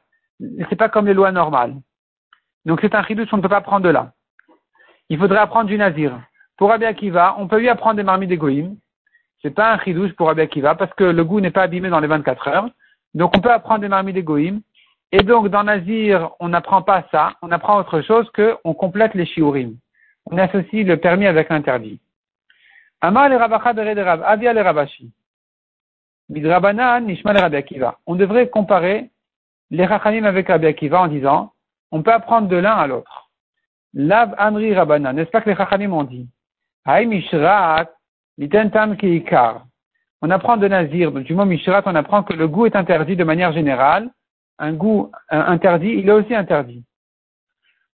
c'est 0.68 0.76
pas 0.76 0.88
comme 0.88 1.06
les 1.06 1.14
lois 1.14 1.32
normales. 1.32 1.76
Donc 2.64 2.80
c'est 2.80 2.94
un 2.94 3.04
chidouche, 3.04 3.28
on 3.32 3.36
ne 3.36 3.42
peut 3.42 3.48
pas 3.48 3.60
prendre 3.60 3.84
de 3.84 3.90
là. 3.90 4.12
Il 5.08 5.18
faudrait 5.18 5.38
apprendre 5.38 5.68
du 5.68 5.78
nazir. 5.78 6.18
Pour 6.56 6.70
Rabbi 6.70 6.84
Akiva, 6.84 7.36
on 7.38 7.46
peut 7.46 7.58
lui 7.58 7.68
apprendre 7.68 7.96
des 7.96 8.02
marmites 8.02 8.30
d'égoïm. 8.30 8.76
C'est 9.42 9.50
pas 9.50 9.72
un 9.72 9.78
chidouche 9.78 10.12
pour 10.12 10.28
Rabbi 10.28 10.40
Akiva 10.40 10.74
parce 10.74 10.92
que 10.94 11.04
le 11.04 11.24
goût 11.24 11.40
n'est 11.40 11.50
pas 11.50 11.62
abîmé 11.62 11.88
dans 11.88 12.00
les 12.00 12.06
24 12.06 12.48
heures. 12.48 12.68
Donc 13.12 13.36
on 13.36 13.40
peut 13.40 13.52
apprendre 13.52 13.80
des 13.80 13.88
marmites 13.88 14.14
d'égoïm. 14.14 14.60
Et 15.12 15.18
donc 15.18 15.48
dans 15.48 15.62
Nazir, 15.62 16.30
on 16.40 16.48
n'apprend 16.48 16.82
pas 16.82 17.06
ça, 17.12 17.34
on 17.42 17.52
apprend 17.52 17.78
autre 17.78 18.00
chose 18.00 18.28
que 18.32 18.56
on 18.64 18.74
complète 18.74 19.14
les 19.14 19.26
shiurim. 19.26 19.76
On 20.26 20.38
associe 20.38 20.84
le 20.84 20.96
permis 20.96 21.26
avec 21.26 21.50
l'interdit. 21.50 22.00
Amar 23.00 23.28
le 23.28 23.36
Rabacha 23.36 23.72
le 23.74 24.62
Rabashi. 24.62 25.12
On 26.30 28.14
devrait 28.14 28.48
comparer 28.48 29.10
les 29.70 29.86
Rachamim 29.86 30.24
avec 30.24 30.48
Rabbi 30.48 30.66
Akiva 30.66 31.02
en 31.02 31.08
disant, 31.08 31.52
on 31.90 32.02
peut 32.02 32.12
apprendre 32.12 32.48
de 32.48 32.56
l'un 32.56 32.72
à 32.72 32.86
l'autre. 32.86 33.30
Lav 33.92 34.34
Amri 34.38 34.74
Rabana, 34.74 35.12
n'est-ce 35.12 35.30
pas 35.30 35.40
que 35.40 35.50
les 35.50 35.54
Rachamim 35.54 35.92
ont 35.92 36.04
dit? 36.04 36.28
On 40.22 40.30
apprend 40.30 40.56
de 40.56 40.68
Nazir, 40.68 41.12
du 41.12 41.34
mot 41.34 41.44
Mishrat, 41.44 41.82
on 41.86 41.94
apprend 41.94 42.22
que 42.22 42.32
le 42.32 42.48
goût 42.48 42.66
est 42.66 42.76
interdit 42.76 43.16
de 43.16 43.24
manière 43.24 43.52
générale. 43.52 44.10
Un 44.58 44.72
goût 44.72 45.10
interdit, 45.30 45.94
il 45.98 46.08
est 46.08 46.12
aussi 46.12 46.34
interdit. 46.34 46.84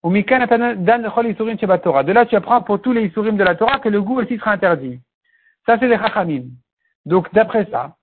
De 0.04 2.12
là, 2.12 2.26
tu 2.26 2.36
apprends 2.36 2.62
pour 2.62 2.80
tous 2.80 2.92
les 2.92 3.06
Isurim 3.06 3.36
de 3.36 3.44
la 3.44 3.56
Torah 3.56 3.80
que 3.80 3.88
le 3.88 4.00
goût 4.00 4.20
aussi 4.20 4.38
sera 4.38 4.52
interdit. 4.52 5.00
Ça, 5.66 5.76
c'est 5.78 5.88
les 5.88 5.98
Chachamim. 5.98 6.44
Donc, 7.04 7.32
d'après 7.34 7.66
ça, 7.70 7.96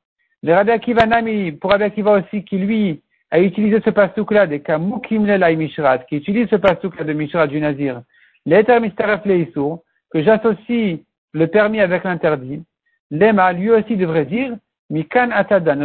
les 0.45 0.53
Rabbi 0.53 0.69
Akiva 0.69 1.08
Nami, 1.08 1.53
pour 1.53 1.71
Rabbi 1.71 1.86
Akiva 1.86 2.12
aussi, 2.19 2.43
qui 2.43 2.60
lui 2.60 3.01
a 3.31 3.39
utilisé 3.39 3.81
ce 3.84 3.89
pasouk-là, 3.89 4.45
des 4.45 4.60
Kamukim 4.62 5.25
Lelai 5.25 5.55
Mishrat, 5.55 5.97
qui 6.08 6.17
utilise 6.17 6.47
ce 6.49 6.55
pasouk-là 6.55 7.03
de 7.03 7.13
Mishrat 7.13 7.47
du 7.47 7.60
Nazir, 7.60 8.03
l'éter 8.45 8.79
Mistaref 8.79 9.25
Leisur, 9.25 9.79
que 10.12 10.21
j'associe 10.21 10.99
le 11.34 11.47
permis 11.47 11.81
avec 11.81 12.03
l'interdit, 12.03 12.62
Lema, 13.10 13.53
lui 13.53 13.71
aussi 13.71 13.97
devrait 13.97 14.25
dire, 14.25 14.55
Mikan 14.91 15.31
Atadan, 15.31 15.79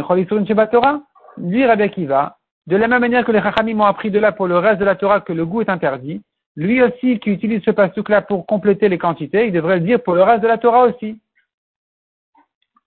lui 1.37 1.65
Rabbi 1.65 1.81
Akiva, 1.81 2.37
de 2.67 2.75
la 2.75 2.87
même 2.87 3.01
manière 3.01 3.25
que 3.25 3.31
les 3.31 3.41
Chachamim 3.41 3.79
ont 3.79 3.85
appris 3.85 4.11
de 4.11 4.19
là 4.19 4.31
pour 4.31 4.45
le 4.45 4.59
reste 4.59 4.79
de 4.79 4.85
la 4.85 4.93
Torah 4.93 5.21
que 5.21 5.33
le 5.33 5.43
goût 5.43 5.61
est 5.61 5.69
interdit, 5.69 6.21
lui 6.55 6.83
aussi 6.83 7.17
qui 7.17 7.31
utilise 7.31 7.63
ce 7.63 7.71
pasouk-là 7.71 8.21
pour 8.21 8.45
compléter 8.45 8.89
les 8.89 8.99
quantités, 8.99 9.47
il 9.47 9.53
devrait 9.53 9.79
le 9.79 9.85
dire 9.87 10.03
pour 10.03 10.13
le 10.13 10.21
reste 10.21 10.43
de 10.43 10.47
la 10.47 10.59
Torah 10.59 10.83
aussi. 10.83 11.19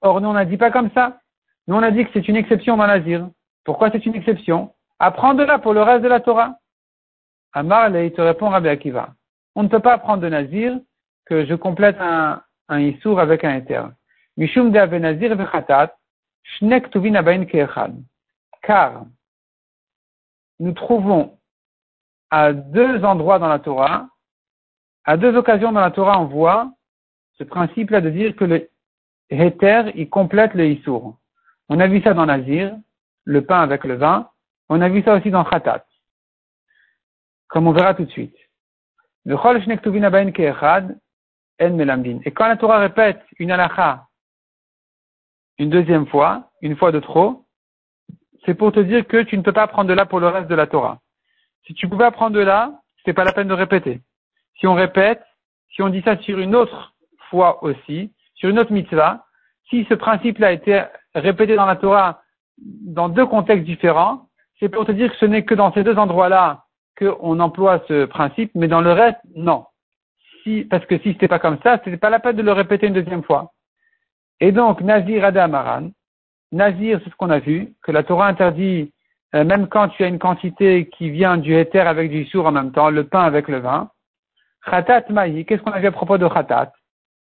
Or, 0.02 0.20
nous 0.20 0.28
on 0.28 0.34
n'a 0.34 0.44
dit 0.44 0.56
pas 0.56 0.70
comme 0.70 0.90
ça. 0.94 1.18
Nous 1.66 1.74
on 1.74 1.82
a 1.82 1.90
dit 1.90 2.04
que 2.04 2.10
c'est 2.12 2.28
une 2.28 2.36
exception 2.36 2.76
dans 2.76 2.86
l'Azir. 2.86 3.28
Pourquoi 3.64 3.90
c'est 3.90 4.04
une 4.06 4.14
exception? 4.14 4.74
Apprends 4.98 5.34
de 5.34 5.42
là 5.42 5.58
pour 5.58 5.72
le 5.72 5.82
reste 5.82 6.02
de 6.02 6.08
la 6.08 6.20
Torah. 6.20 6.58
Amar, 7.52 7.94
il 7.96 8.12
te 8.12 8.20
répond 8.20 8.48
Rabbi 8.48 8.68
Akiva. 8.68 9.14
On 9.54 9.62
ne 9.62 9.68
peut 9.68 9.80
pas 9.80 9.94
apprendre 9.94 10.22
de 10.22 10.28
Nazir 10.28 10.78
que 11.26 11.46
je 11.46 11.54
complète 11.54 11.96
un, 12.00 12.42
un 12.68 12.80
Issour 12.80 13.20
avec 13.20 13.44
un 13.44 13.56
Éther. 13.56 13.90
Mishum 14.36 14.72
de 14.72 14.78
Avenazir 14.78 15.36
vechatat, 15.36 15.96
shnek 16.42 16.90
tuvin. 16.90 17.44
Car 18.62 19.04
nous 20.58 20.72
trouvons 20.72 21.38
à 22.30 22.52
deux 22.52 23.04
endroits 23.04 23.38
dans 23.38 23.48
la 23.48 23.58
Torah, 23.58 24.08
à 25.04 25.16
deux 25.16 25.36
occasions 25.36 25.72
dans 25.72 25.80
la 25.80 25.90
Torah, 25.90 26.20
on 26.20 26.24
voit 26.24 26.72
ce 27.38 27.44
principe-là 27.44 28.00
de 28.00 28.10
dire 28.10 28.34
que 28.34 28.44
le 28.44 28.70
Héter, 29.30 29.92
il 29.94 30.08
complète 30.08 30.54
le 30.54 30.66
Issour. 30.66 31.18
On 31.68 31.80
a 31.80 31.86
vu 31.86 32.02
ça 32.02 32.14
dans 32.14 32.26
Nazir, 32.26 32.76
le 33.24 33.44
pain 33.44 33.60
avec 33.60 33.84
le 33.84 33.96
vin. 33.96 34.28
On 34.68 34.80
a 34.80 34.88
vu 34.88 35.02
ça 35.02 35.14
aussi 35.14 35.30
dans 35.30 35.44
Khatat. 35.44 35.84
Comme 37.48 37.66
on 37.66 37.72
verra 37.72 37.94
tout 37.94 38.04
de 38.04 38.10
suite. 38.10 38.36
Et 39.26 39.32
quand 42.30 42.48
la 42.48 42.56
Torah 42.56 42.78
répète 42.78 43.20
une 43.38 43.50
halakha 43.50 44.06
une 45.58 45.70
deuxième 45.70 46.06
fois, 46.06 46.50
une 46.62 46.76
fois 46.76 46.92
de 46.92 47.00
trop, 47.00 47.44
c'est 48.44 48.54
pour 48.54 48.72
te 48.72 48.80
dire 48.80 49.06
que 49.06 49.22
tu 49.22 49.38
ne 49.38 49.42
peux 49.42 49.52
pas 49.52 49.66
prendre 49.66 49.88
de 49.88 49.94
là 49.94 50.04
pour 50.04 50.20
le 50.20 50.28
reste 50.28 50.48
de 50.48 50.54
la 50.54 50.66
Torah. 50.66 50.98
Si 51.66 51.74
tu 51.74 51.88
pouvais 51.88 52.04
apprendre 52.04 52.36
de 52.36 52.40
là, 52.40 52.72
c'est 53.04 53.12
pas 53.12 53.24
la 53.24 53.32
peine 53.32 53.48
de 53.48 53.54
répéter. 53.54 54.00
Si 54.58 54.66
on 54.66 54.74
répète, 54.74 55.22
si 55.74 55.82
on 55.82 55.88
dit 55.88 56.02
ça 56.02 56.18
sur 56.18 56.38
une 56.38 56.54
autre 56.54 56.94
fois 57.30 57.62
aussi, 57.62 58.12
sur 58.34 58.48
une 58.48 58.58
autre 58.58 58.72
mitzvah, 58.72 59.24
si 59.70 59.86
ce 59.88 59.94
principe-là 59.94 60.48
a 60.48 60.52
été 60.52 60.84
répété 61.14 61.56
dans 61.56 61.66
la 61.66 61.76
Torah 61.76 62.22
dans 62.58 63.08
deux 63.08 63.26
contextes 63.26 63.64
différents, 63.64 64.28
c'est 64.60 64.68
pour 64.68 64.86
te 64.86 64.92
dire 64.92 65.10
que 65.10 65.18
ce 65.18 65.26
n'est 65.26 65.44
que 65.44 65.54
dans 65.54 65.72
ces 65.72 65.82
deux 65.82 65.96
endroits-là 65.96 66.64
qu'on 66.98 67.40
emploie 67.40 67.82
ce 67.88 68.04
principe, 68.04 68.52
mais 68.54 68.68
dans 68.68 68.80
le 68.80 68.92
reste, 68.92 69.18
non. 69.34 69.66
Parce 70.70 70.84
que 70.86 70.98
si 70.98 71.12
c'était 71.12 71.28
pas 71.28 71.38
comme 71.38 71.58
ça, 71.62 71.80
c'était 71.82 71.96
pas 71.96 72.10
la 72.10 72.20
peine 72.20 72.36
de 72.36 72.42
le 72.42 72.52
répéter 72.52 72.86
une 72.86 72.92
deuxième 72.92 73.22
fois. 73.22 73.52
Et 74.40 74.52
donc, 74.52 74.80
Nazir 74.82 75.24
Adamaran, 75.24 75.90
Nazir, 76.52 77.00
c'est 77.02 77.10
ce 77.10 77.16
qu'on 77.16 77.30
a 77.30 77.38
vu, 77.38 77.72
que 77.82 77.92
la 77.92 78.02
Torah 78.02 78.26
interdit, 78.26 78.92
euh, 79.34 79.42
même 79.44 79.68
quand 79.68 79.88
tu 79.88 80.04
as 80.04 80.08
une 80.08 80.18
quantité 80.18 80.88
qui 80.90 81.10
vient 81.10 81.36
du 81.36 81.56
éther 81.56 81.88
avec 81.88 82.10
du 82.10 82.26
sourd 82.26 82.46
en 82.46 82.52
même 82.52 82.72
temps, 82.72 82.90
le 82.90 83.04
pain 83.04 83.22
avec 83.22 83.48
le 83.48 83.58
vin. 83.58 83.90
Khatat 84.66 85.04
maï, 85.10 85.44
qu'est-ce 85.44 85.62
qu'on 85.62 85.72
a 85.72 85.80
vu 85.80 85.86
à 85.86 85.92
propos 85.92 86.18
de 86.18 86.28
khatat? 86.28 86.72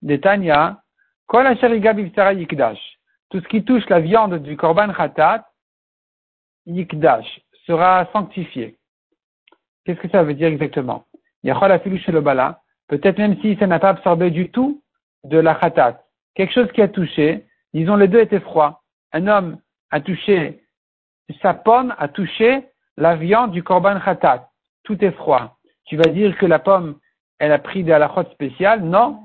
Des 0.02 0.20
Tanya, 0.20 0.80
kol 1.26 1.44
yikdash. 1.44 2.97
Tout 3.30 3.40
ce 3.40 3.48
qui 3.48 3.64
touche 3.64 3.88
la 3.88 4.00
viande 4.00 4.42
du 4.42 4.56
korban 4.56 4.92
khatat, 4.92 5.46
yikdash, 6.66 7.40
sera 7.66 8.08
sanctifié. 8.12 8.78
Qu'est-ce 9.84 10.00
que 10.00 10.08
ça 10.08 10.22
veut 10.22 10.34
dire 10.34 10.48
exactement? 10.48 11.04
Peut-être 11.42 13.18
même 13.18 13.40
si 13.40 13.56
ça 13.56 13.66
n'a 13.66 13.78
pas 13.78 13.90
absorbé 13.90 14.30
du 14.30 14.50
tout 14.50 14.82
de 15.24 15.38
la 15.38 15.54
khatat. 15.54 16.02
Quelque 16.34 16.52
chose 16.52 16.70
qui 16.72 16.82
a 16.82 16.88
touché, 16.88 17.46
disons 17.74 17.96
les 17.96 18.08
deux 18.08 18.20
étaient 18.20 18.40
froids 18.40 18.82
un 19.12 19.26
homme 19.26 19.58
a 19.90 20.00
touché, 20.00 20.62
sa 21.40 21.54
pomme 21.54 21.94
a 21.98 22.08
touché 22.08 22.66
la 22.96 23.16
viande 23.16 23.52
du 23.52 23.62
korban 23.62 24.00
khatat. 24.00 24.48
Tout 24.84 25.02
est 25.04 25.12
froid. 25.12 25.56
Tu 25.84 25.96
vas 25.96 26.10
dire 26.10 26.36
que 26.36 26.46
la 26.46 26.58
pomme, 26.58 26.98
elle 27.38 27.52
a 27.52 27.58
pris 27.58 27.84
des 27.84 27.92
halakhot 27.92 28.24
spéciales? 28.32 28.82
Non. 28.82 29.20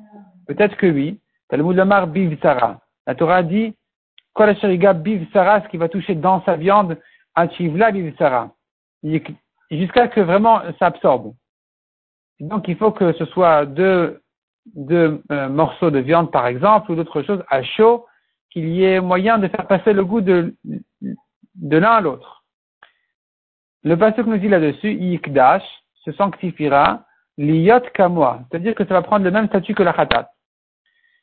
Peut-être 0.47 0.77
que 0.77 0.87
oui. 0.87 1.19
Talmud 1.49 1.75
Lamar 1.75 2.07
biv. 2.07 2.37
La 3.05 3.15
Torah 3.15 3.43
dit, 3.43 3.75
ce 4.37 5.67
qui 5.69 5.77
va 5.77 5.89
toucher 5.89 6.15
dans 6.15 6.43
sa 6.43 6.55
viande, 6.55 6.97
achivla 7.35 7.91
biv 7.91 8.15
sara. 8.17 8.51
Jusqu'à 9.71 10.09
ce 10.09 10.15
que 10.15 10.21
vraiment 10.21 10.61
ça 10.79 10.87
absorbe. 10.87 11.33
Donc 12.39 12.67
il 12.67 12.77
faut 12.77 12.91
que 12.91 13.13
ce 13.13 13.25
soit 13.25 13.65
deux, 13.65 14.21
deux 14.75 15.21
euh, 15.31 15.49
morceaux 15.49 15.91
de 15.91 15.99
viande 15.99 16.31
par 16.31 16.47
exemple 16.47 16.91
ou 16.91 16.95
d'autres 16.95 17.21
choses 17.21 17.43
à 17.49 17.63
chaud 17.63 18.05
qu'il 18.49 18.69
y 18.69 18.83
ait 18.83 19.01
moyen 19.01 19.37
de 19.37 19.47
faire 19.47 19.67
passer 19.67 19.93
le 19.93 20.05
goût 20.05 20.21
de, 20.21 20.55
de 21.55 21.77
l'un 21.77 21.91
à 21.91 22.01
l'autre. 22.01 22.43
Le 23.83 23.97
passage 23.97 24.25
nous 24.25 24.37
dit 24.37 24.47
là-dessus, 24.47 24.93
Yikdash 24.93 25.63
se 26.05 26.11
sanctifiera, 26.13 27.05
liyot 27.37 27.81
kamwa, 27.93 28.41
c'est-à-dire 28.49 28.75
que 28.75 28.85
ça 28.85 28.93
va 28.93 29.01
prendre 29.01 29.25
le 29.25 29.31
même 29.31 29.47
statut 29.47 29.73
que 29.73 29.83
la 29.83 29.93
khatat. 29.93 30.29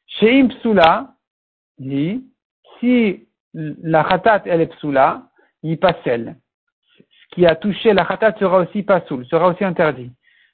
Chez 0.07 0.43
Psula, 0.49 1.15
dit, 1.79 2.25
si 2.81 3.29
la 3.55 4.05
khatat 4.05 4.43
elle 4.47 4.63
est 4.63 4.75
psula, 4.75 5.23
il 5.63 5.79
passel. 5.79 6.37
Ce 6.99 7.35
qui 7.35 7.47
a 7.47 7.55
touché 7.55 7.93
la 7.93 8.05
khatat 8.05 8.39
sera 8.39 8.59
aussi 8.59 8.83
pasoul, 8.83 9.25
sera 9.27 9.49
aussi 9.49 9.65
interdit. 9.65 10.11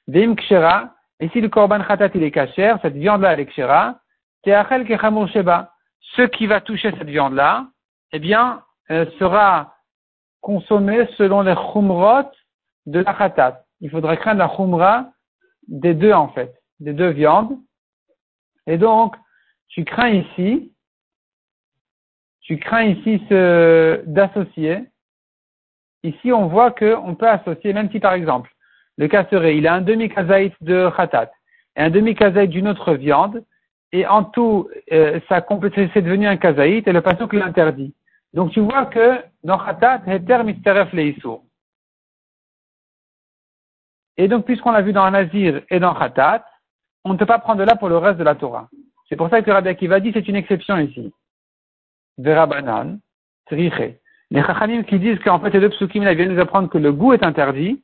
Veim 0.07 0.35
kshera, 0.35 0.93
et 1.19 1.29
si 1.29 1.41
le 1.41 1.49
korban 1.49 1.83
khatat 1.83 2.09
il 2.13 2.23
est 2.23 2.31
kacher, 2.31 2.75
cette 2.81 2.95
viande-là 2.95 3.33
elle 3.33 3.39
est 3.41 3.45
kshera, 3.47 3.99
teachel 4.43 4.85
kechamur 4.85 5.27
sheba 5.29 5.71
ce 6.15 6.21
qui 6.23 6.47
va 6.47 6.61
toucher 6.61 6.91
cette 6.91 7.09
viande-là, 7.09 7.67
eh 8.13 8.19
bien, 8.19 8.63
euh, 8.91 9.05
sera 9.19 9.75
consommé 10.41 11.07
selon 11.17 11.41
les 11.41 11.55
chumrot 11.55 12.29
de 12.85 12.99
la 12.99 13.13
khatat. 13.13 13.63
Il 13.81 13.89
faudra 13.89 14.15
craindre 14.15 14.39
la 14.39 14.49
chumra 14.55 15.09
des 15.67 15.93
deux, 15.93 16.13
en 16.13 16.29
fait, 16.29 16.53
des 16.79 16.93
deux 16.93 17.09
viandes. 17.09 17.57
Et 18.65 18.77
donc, 18.77 19.15
tu 19.67 19.83
crains 19.83 20.09
ici, 20.09 20.71
tu 22.47 22.57
crains 22.57 22.85
ici 22.85 23.21
d'associer. 24.05 24.85
Ici, 26.03 26.31
on 26.31 26.47
voit 26.47 26.71
qu'on 26.71 27.15
peut 27.15 27.27
associer, 27.27 27.73
même 27.73 27.91
si 27.91 27.99
par 27.99 28.13
exemple, 28.13 28.49
le 28.97 29.09
cas 29.09 29.25
serait, 29.29 29.57
il 29.57 29.67
a 29.67 29.73
un 29.73 29.81
demi-kazaït 29.81 30.53
de 30.61 30.89
khatat 30.95 31.29
et 31.75 31.81
un 31.81 31.89
demi-kazaït 31.89 32.49
d'une 32.49 32.69
autre 32.69 32.93
viande, 32.93 33.43
et 33.91 34.07
en 34.07 34.23
tout, 34.23 34.69
euh, 34.93 35.19
ça 35.27 35.45
c'est 35.75 36.01
devenu 36.01 36.25
un 36.25 36.37
kazaït 36.37 36.87
et 36.87 36.93
le 36.93 37.01
pasuk 37.01 37.33
l'interdit. 37.33 37.93
Donc 38.33 38.51
tu 38.51 38.61
vois 38.61 38.85
que 38.85 39.21
dans 39.43 39.57
Khatat, 39.57 40.01
Heter 40.07 40.43
Misteref 40.43 40.91
Leisur. 40.93 41.41
Et 44.17 44.27
donc, 44.27 44.45
puisqu'on 44.45 44.71
l'a 44.71 44.81
vu 44.81 44.93
dans 44.93 45.09
Nazir 45.11 45.61
et 45.69 45.79
dans 45.79 45.93
Khatat, 45.93 46.45
on 47.03 47.13
ne 47.13 47.17
peut 47.17 47.25
pas 47.25 47.39
prendre 47.39 47.59
de 47.59 47.65
là 47.65 47.75
pour 47.75 47.89
le 47.89 47.97
reste 47.97 48.17
de 48.17 48.23
la 48.23 48.35
Torah. 48.35 48.69
C'est 49.07 49.15
pour 49.15 49.29
ça 49.29 49.41
que 49.41 49.51
Rabbi 49.51 49.69
Akiva 49.69 49.99
dit 49.99 50.11
c'est 50.13 50.27
une 50.27 50.35
exception 50.35 50.77
ici. 50.77 51.13
Vera 52.17 52.45
Banan, 52.45 52.99
Triché. 53.45 53.99
Les 54.29 54.43
Chachamim 54.43 54.83
qui 54.83 54.99
disent 54.99 55.19
qu'en 55.19 55.39
fait 55.39 55.51
les 55.51 55.59
deux 55.59 55.69
psukim 55.69 56.03
viennent 56.03 56.33
nous 56.33 56.41
apprendre 56.41 56.69
que 56.69 56.77
le 56.77 56.91
goût 56.91 57.13
est 57.13 57.23
interdit. 57.23 57.83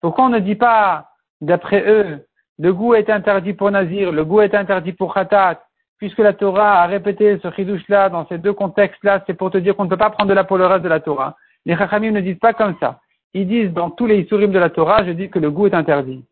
Pourquoi 0.00 0.24
on 0.26 0.30
ne 0.30 0.38
dit 0.38 0.54
pas, 0.54 1.08
d'après 1.40 1.84
eux, 1.86 2.26
le 2.58 2.72
goût 2.72 2.94
est 2.94 3.10
interdit 3.10 3.52
pour 3.52 3.70
Nazir, 3.70 4.12
le 4.12 4.24
goût 4.24 4.40
est 4.40 4.54
interdit 4.54 4.92
pour 4.92 5.14
Khatat, 5.14 5.62
puisque 5.98 6.18
la 6.18 6.32
Torah 6.32 6.82
a 6.82 6.86
répété 6.86 7.38
ce 7.42 7.50
chidouche-là 7.50 8.08
dans 8.08 8.26
ces 8.26 8.38
deux 8.38 8.52
contextes-là, 8.52 9.22
c'est 9.26 9.34
pour 9.34 9.50
te 9.50 9.58
dire 9.58 9.76
qu'on 9.76 9.84
ne 9.84 9.90
peut 9.90 9.96
pas 9.96 10.10
prendre 10.10 10.30
de 10.30 10.34
là 10.34 10.44
pour 10.44 10.58
le 10.58 10.66
reste 10.66 10.82
de 10.82 10.88
la 10.88 11.00
Torah. 11.00 11.36
Les 11.66 11.76
Chachamim 11.76 12.10
ne 12.12 12.20
disent 12.20 12.38
pas 12.38 12.54
comme 12.54 12.76
ça. 12.80 13.00
Ils 13.34 13.46
disent 13.46 13.72
dans 13.72 13.90
tous 13.90 14.06
les 14.06 14.20
Isurim 14.20 14.52
de 14.52 14.58
la 14.58 14.70
Torah, 14.70 15.04
je 15.04 15.10
dis 15.12 15.30
que 15.30 15.38
le 15.38 15.50
goût 15.50 15.66
est 15.66 15.74
interdit. 15.74 16.24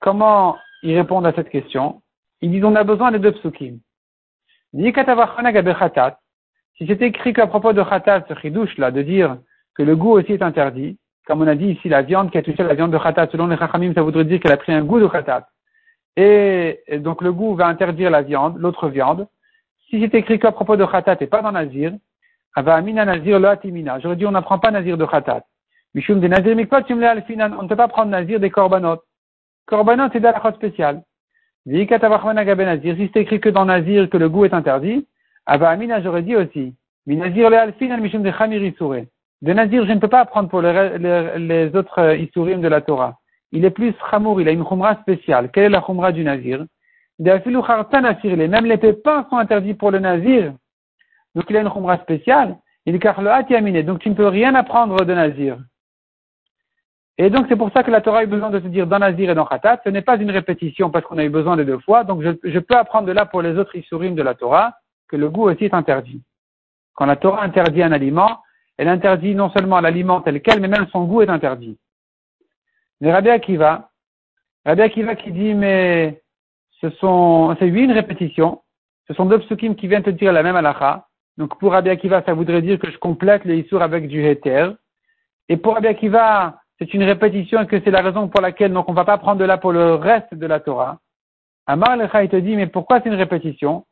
Comment 0.00 0.56
ils 0.82 0.96
répondent 0.96 1.26
à 1.26 1.32
cette 1.32 1.48
question? 1.48 2.02
Ils 2.40 2.50
disent 2.50 2.64
on 2.64 2.74
a 2.74 2.84
besoin 2.84 3.12
des 3.12 3.18
deux 3.18 3.32
psukim. 3.32 3.78
Si 6.76 6.86
c'était 6.86 7.06
écrit 7.06 7.32
qu'à 7.32 7.46
propos 7.46 7.72
de 7.72 7.82
khatat, 7.82 8.24
ce 8.28 8.34
chidouche 8.34 8.76
là, 8.78 8.90
de 8.90 9.02
dire 9.02 9.38
que 9.74 9.82
le 9.82 9.96
goût 9.96 10.12
aussi 10.12 10.32
est 10.32 10.42
interdit, 10.42 10.98
comme 11.26 11.42
on 11.42 11.46
a 11.46 11.54
dit 11.54 11.68
ici, 11.68 11.88
la 11.88 12.02
viande 12.02 12.30
qui 12.30 12.38
a 12.38 12.42
touché 12.42 12.62
la 12.62 12.74
viande 12.74 12.92
de 12.92 12.98
khatat, 12.98 13.28
selon 13.30 13.46
les 13.46 13.56
chachamim, 13.56 13.92
ça 13.94 14.02
voudrait 14.02 14.24
dire 14.24 14.40
qu'elle 14.40 14.52
a 14.52 14.56
pris 14.56 14.72
un 14.72 14.82
goût 14.82 15.00
de 15.00 15.06
khatat. 15.06 15.46
Et, 16.16 16.82
donc 16.98 17.22
le 17.22 17.32
goût 17.32 17.54
va 17.54 17.66
interdire 17.66 18.10
la 18.10 18.22
viande, 18.22 18.58
l'autre 18.58 18.88
viande. 18.88 19.26
Si 19.88 20.00
c'est 20.00 20.14
écrit 20.14 20.38
qu'à 20.38 20.52
propos 20.52 20.76
de 20.76 20.84
khatat 20.84 21.16
et 21.20 21.26
pas 21.26 21.42
dans 21.42 21.52
nazir, 21.52 21.92
ava 22.54 22.74
amina 22.74 23.04
nazir 23.04 23.38
lo 23.38 23.48
atimina. 23.48 23.98
J'aurais 24.00 24.16
dit 24.16 24.26
on 24.26 24.32
n'apprend 24.32 24.58
pas 24.58 24.70
nazir 24.70 24.96
de 24.96 25.04
khatat. 25.04 25.44
Mishum 25.94 26.20
de 26.20 26.28
nazir 26.28 26.56
on 26.56 27.62
ne 27.62 27.68
peut 27.68 27.76
pas 27.76 27.88
prendre 27.88 28.10
nazir 28.10 28.40
des 28.40 28.50
korbanot. 28.50 29.02
Korbanot 29.66 30.08
c'est 30.12 30.20
d'alachot 30.20 30.52
spécial. 30.52 31.02
Si 31.64 31.86
c'est 31.86 33.20
écrit 33.20 33.40
que 33.40 33.48
dans 33.48 33.64
nazir 33.64 34.10
que 34.10 34.16
le 34.16 34.28
goût 34.28 34.44
est 34.44 34.54
interdit, 34.54 35.06
Ava 35.46 35.70
Amina, 35.70 36.00
j'aurais 36.00 36.22
dit 36.22 36.36
aussi, 36.36 36.74
de 37.06 37.14
De 39.42 39.52
Nazir, 39.52 39.86
je 39.86 39.92
ne 39.92 39.98
peux 39.98 40.08
pas 40.08 40.20
apprendre 40.20 40.48
pour 40.48 40.62
les, 40.62 41.70
autres 41.74 41.98
euh, 41.98 42.16
isurim 42.16 42.60
de 42.60 42.68
la 42.68 42.80
Torah. 42.80 43.16
Il 43.50 43.64
est 43.64 43.70
plus 43.70 43.92
chamour, 44.10 44.40
il 44.40 44.48
a 44.48 44.52
une 44.52 44.64
khumra 44.64 44.94
spéciale. 45.02 45.50
Quelle 45.52 45.64
est 45.64 45.68
la 45.68 45.80
khumra 45.80 46.12
du 46.12 46.22
Nazir? 46.22 46.64
Même 47.18 48.66
les 48.66 48.76
pépins 48.78 49.26
sont 49.28 49.36
interdits 49.36 49.74
pour 49.74 49.90
le 49.90 49.98
Nazir. 49.98 50.54
Donc 51.34 51.44
il 51.50 51.56
a 51.56 51.60
une 51.60 51.70
khumra 51.70 51.98
spéciale. 51.98 52.56
Il 52.86 52.94
le 52.94 53.82
Donc 53.82 53.98
tu 54.00 54.10
ne 54.10 54.14
peux 54.14 54.28
rien 54.28 54.54
apprendre 54.54 55.04
de 55.04 55.14
Nazir. 55.14 55.58
Et 57.18 57.30
donc 57.30 57.46
c'est 57.48 57.56
pour 57.56 57.70
ça 57.72 57.82
que 57.82 57.90
la 57.90 58.00
Torah 58.00 58.20
a 58.20 58.24
eu 58.24 58.28
besoin 58.28 58.50
de 58.50 58.60
se 58.60 58.66
dire 58.68 58.86
dans 58.86 59.00
Nazir 59.00 59.28
et 59.30 59.34
dans 59.34 59.44
Khatat. 59.44 59.80
Ce 59.84 59.90
n'est 59.90 60.02
pas 60.02 60.16
une 60.16 60.30
répétition 60.30 60.88
parce 60.90 61.04
qu'on 61.04 61.18
a 61.18 61.24
eu 61.24 61.28
besoin 61.28 61.56
de 61.56 61.64
deux 61.64 61.78
fois. 61.80 62.04
Donc 62.04 62.22
je, 62.22 62.30
je 62.44 62.58
peux 62.58 62.76
apprendre 62.76 63.06
de 63.06 63.12
là 63.12 63.26
pour 63.26 63.42
les 63.42 63.58
autres 63.58 63.76
isurim 63.76 64.14
de 64.14 64.22
la 64.22 64.34
Torah 64.34 64.72
que 65.12 65.16
le 65.16 65.28
goût 65.28 65.50
aussi 65.50 65.66
est 65.66 65.74
interdit. 65.74 66.22
Quand 66.94 67.04
la 67.04 67.16
Torah 67.16 67.42
interdit 67.42 67.82
un 67.82 67.92
aliment, 67.92 68.38
elle 68.78 68.88
interdit 68.88 69.34
non 69.34 69.50
seulement 69.50 69.80
l'aliment 69.80 70.22
tel 70.22 70.40
quel, 70.40 70.58
mais 70.60 70.68
même 70.68 70.86
son 70.90 71.04
goût 71.04 71.20
est 71.20 71.28
interdit. 71.28 71.78
Mais 73.00 73.12
Rabbi 73.12 73.28
Akiva, 73.28 73.90
Rabbi 74.64 74.80
Akiva 74.80 75.14
qui 75.14 75.30
dit, 75.30 75.52
mais 75.52 76.22
ce 76.80 76.88
sont, 76.90 77.54
c'est 77.58 77.66
lui 77.66 77.84
une 77.84 77.92
répétition, 77.92 78.62
ce 79.06 79.12
sont 79.12 79.26
deux 79.26 79.38
psukim 79.40 79.74
qui 79.74 79.86
viennent 79.86 80.02
te 80.02 80.10
dire 80.10 80.32
la 80.32 80.42
même 80.42 80.56
halakha. 80.56 81.06
Donc 81.36 81.58
pour 81.58 81.72
Rabbi 81.72 81.90
Akiva, 81.90 82.22
ça 82.24 82.32
voudrait 82.32 82.62
dire 82.62 82.78
que 82.78 82.90
je 82.90 82.96
complète 82.96 83.44
les 83.44 83.58
issours 83.58 83.82
avec 83.82 84.08
du 84.08 84.24
heter. 84.24 84.70
Et 85.50 85.58
pour 85.58 85.74
Rabbi 85.74 85.88
Akiva, 85.88 86.58
c'est 86.78 86.94
une 86.94 87.04
répétition 87.04 87.60
et 87.60 87.66
que 87.66 87.78
c'est 87.84 87.90
la 87.90 88.00
raison 88.00 88.28
pour 88.28 88.40
laquelle 88.40 88.72
donc 88.72 88.88
on 88.88 88.94
va 88.94 89.04
pas 89.04 89.18
prendre 89.18 89.40
de 89.40 89.44
là 89.44 89.58
pour 89.58 89.72
le 89.72 89.94
reste 89.94 90.34
de 90.34 90.46
la 90.46 90.60
Torah. 90.60 90.98
Amar 91.66 91.98
Lecha, 91.98 92.24
il 92.24 92.30
te 92.30 92.36
dit, 92.36 92.56
mais 92.56 92.66
pourquoi 92.66 93.00
c'est 93.00 93.10
une 93.10 93.14
répétition? 93.14 93.84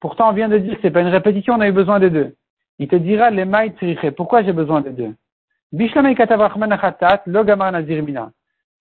Pourtant, 0.00 0.30
on 0.30 0.32
vient 0.32 0.48
de 0.48 0.58
dire 0.58 0.74
que 0.74 0.80
c'est 0.82 0.90
pas 0.90 1.00
une 1.00 1.08
répétition, 1.08 1.54
on 1.54 1.60
a 1.60 1.68
eu 1.68 1.72
besoin 1.72 1.98
des 1.98 2.10
deux. 2.10 2.34
Il 2.78 2.88
te 2.88 2.96
dira 2.96 3.30
les 3.30 3.44
maït 3.44 3.74
Pourquoi 4.16 4.42
j'ai 4.42 4.52
besoin 4.52 4.80
des 4.80 4.90
deux? 4.90 5.14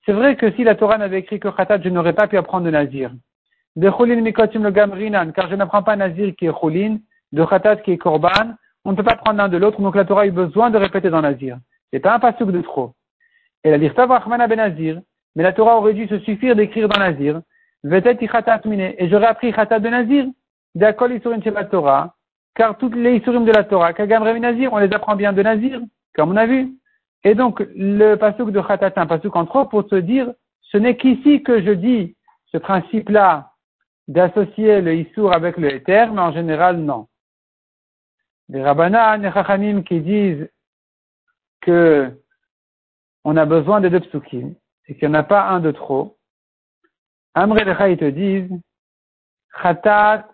C'est 0.05 0.13
vrai 0.13 0.35
que 0.37 0.51
si 0.51 0.63
la 0.63 0.75
Torah 0.75 0.97
n'avait 0.97 1.19
écrit 1.19 1.39
que 1.39 1.49
khatat, 1.49 1.81
je 1.81 1.89
n'aurais 1.89 2.13
pas 2.13 2.27
pu 2.27 2.37
apprendre 2.37 2.65
de 2.65 2.71
nazir. 2.71 3.11
De 3.75 3.89
mikotim 4.15 4.63
le 4.63 4.71
gamrinan, 4.71 5.31
car 5.31 5.49
je 5.49 5.55
n'apprends 5.55 5.83
pas 5.83 5.97
nazir 5.97 6.33
qui 6.37 6.45
est 6.45 6.59
chulin, 6.59 6.97
de 7.33 7.43
khatat 7.43 7.77
qui 7.77 7.91
est 7.91 7.97
korban. 7.97 8.55
On 8.85 8.91
ne 8.91 8.95
peut 8.95 9.03
pas 9.03 9.15
prendre 9.15 9.37
l'un 9.37 9.49
de 9.49 9.57
l'autre, 9.57 9.81
donc 9.81 9.95
la 9.95 10.05
Torah 10.05 10.21
a 10.21 10.27
eu 10.27 10.31
besoin 10.31 10.69
de 10.69 10.77
répéter 10.77 11.09
dans 11.09 11.21
nazir. 11.21 11.57
C'est 11.91 11.99
pas 11.99 12.15
un 12.15 12.19
pasuk 12.19 12.51
de 12.51 12.61
trop. 12.61 12.93
Et 13.63 13.71
la 13.71 13.77
ben 14.47 14.55
nazir, 14.55 15.01
mais 15.35 15.43
la 15.43 15.51
Torah 15.51 15.77
aurait 15.77 15.93
dû 15.93 16.07
se 16.07 16.19
suffire 16.19 16.55
d'écrire 16.55 16.87
dans 16.87 16.99
nazir. 16.99 17.41
Et 17.83 19.09
j'aurais 19.09 19.27
appris 19.27 19.51
khatat 19.51 19.79
de 19.79 19.89
nazir. 19.89 20.25
D'accord, 20.77 21.09
Isurim 21.09 21.41
la 21.43 21.65
Torah, 21.65 22.13
car 22.53 22.77
toutes 22.77 22.93
les 22.93 23.15
Isurim 23.15 23.45
de 23.45 23.51
la 23.51 23.63
Torah, 23.63 23.93
Kagam 23.93 24.23
Nazir, 24.37 24.71
on 24.71 24.77
les 24.77 24.93
apprend 24.93 25.15
bien 25.15 25.33
de 25.33 25.41
Nazir, 25.41 25.81
comme 26.13 26.29
on 26.29 26.35
a 26.35 26.45
vu. 26.45 26.71
Et 27.23 27.33
donc, 27.33 27.65
le 27.75 28.13
pasuk 28.13 28.51
de 28.51 28.61
Khatat, 28.61 28.93
un 28.95 29.07
pasuk 29.07 29.35
en 29.35 29.47
trop 29.47 29.65
pour 29.65 29.89
se 29.89 29.95
dire, 29.95 30.31
ce 30.61 30.77
n'est 30.77 30.95
qu'ici 30.95 31.41
que 31.41 31.63
je 31.63 31.71
dis 31.71 32.15
ce 32.51 32.59
principe-là 32.59 33.53
d'associer 34.07 34.81
le 34.81 35.33
avec 35.33 35.57
le 35.57 35.73
Éther, 35.73 36.13
mais 36.13 36.21
en 36.21 36.31
général, 36.31 36.77
non. 36.77 37.07
Les 38.49 38.63
Rabbanan 38.63 39.25
et 39.25 39.31
Chachamim 39.31 39.81
qui 39.81 39.99
disent 40.01 40.47
que 41.61 42.11
on 43.23 43.35
a 43.35 43.45
besoin 43.47 43.81
des 43.81 43.89
deux 43.89 44.01
psukim 44.01 44.53
et 44.85 44.95
qu'il 44.95 45.09
n'y 45.09 45.15
en 45.15 45.19
a 45.19 45.23
pas 45.23 45.49
un 45.49 45.59
de 45.59 45.71
trop. 45.71 46.17
Amre 47.33 47.57
ils 47.89 47.97
te 47.97 48.09
disent, 48.11 48.51
Khatat 49.59 50.27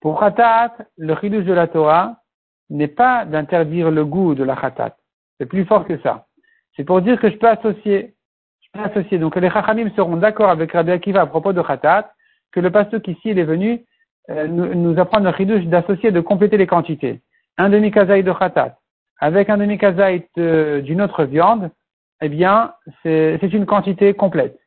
Pour 0.00 0.20
khatat, 0.20 0.72
le 0.96 1.16
chidouche 1.16 1.44
de 1.44 1.52
la 1.52 1.66
Torah 1.68 2.16
n'est 2.68 2.88
pas 2.88 3.24
d'interdire 3.24 3.90
le 3.90 4.04
goût 4.04 4.34
de 4.34 4.44
la 4.44 4.56
khatat. 4.56 4.96
C'est 5.38 5.46
plus 5.46 5.64
fort 5.64 5.86
que 5.86 5.98
ça. 6.00 6.26
C'est 6.76 6.84
pour 6.84 7.00
dire 7.00 7.18
que 7.18 7.30
je 7.30 7.36
peux 7.36 7.48
associer. 7.48 8.14
Je 8.60 8.68
peux 8.72 8.84
associer. 8.84 9.18
Donc 9.18 9.36
les 9.36 9.50
chachamim 9.50 9.90
seront 9.96 10.16
d'accord 10.16 10.50
avec 10.50 10.72
Rabbi 10.72 10.90
Akiva 10.90 11.22
à 11.22 11.26
propos 11.26 11.52
de 11.52 11.62
khatat, 11.62 12.12
que 12.52 12.60
le 12.60 12.70
pasteur 12.70 13.00
ici 13.06 13.30
il 13.30 13.38
est 13.38 13.44
venu 13.44 13.84
euh, 14.30 14.46
nous, 14.48 14.98
apprendre 14.98 15.30
le 15.30 15.36
chidouche 15.36 15.64
d'associer, 15.64 16.10
de 16.10 16.20
compléter 16.20 16.56
les 16.56 16.66
quantités. 16.66 17.22
Un 17.58 17.70
demi 17.70 17.90
kazaï 17.90 18.22
de 18.22 18.32
khatat 18.32 18.76
avec 19.18 19.48
un 19.48 19.56
demi 19.56 19.78
kazaï 19.78 20.26
d'une 20.36 21.00
autre 21.00 21.24
viande, 21.24 21.70
eh 22.20 22.28
bien, 22.28 22.74
c'est 23.02 23.38
une 23.42 23.66
quantité 23.66 24.14
complète. 24.14 24.58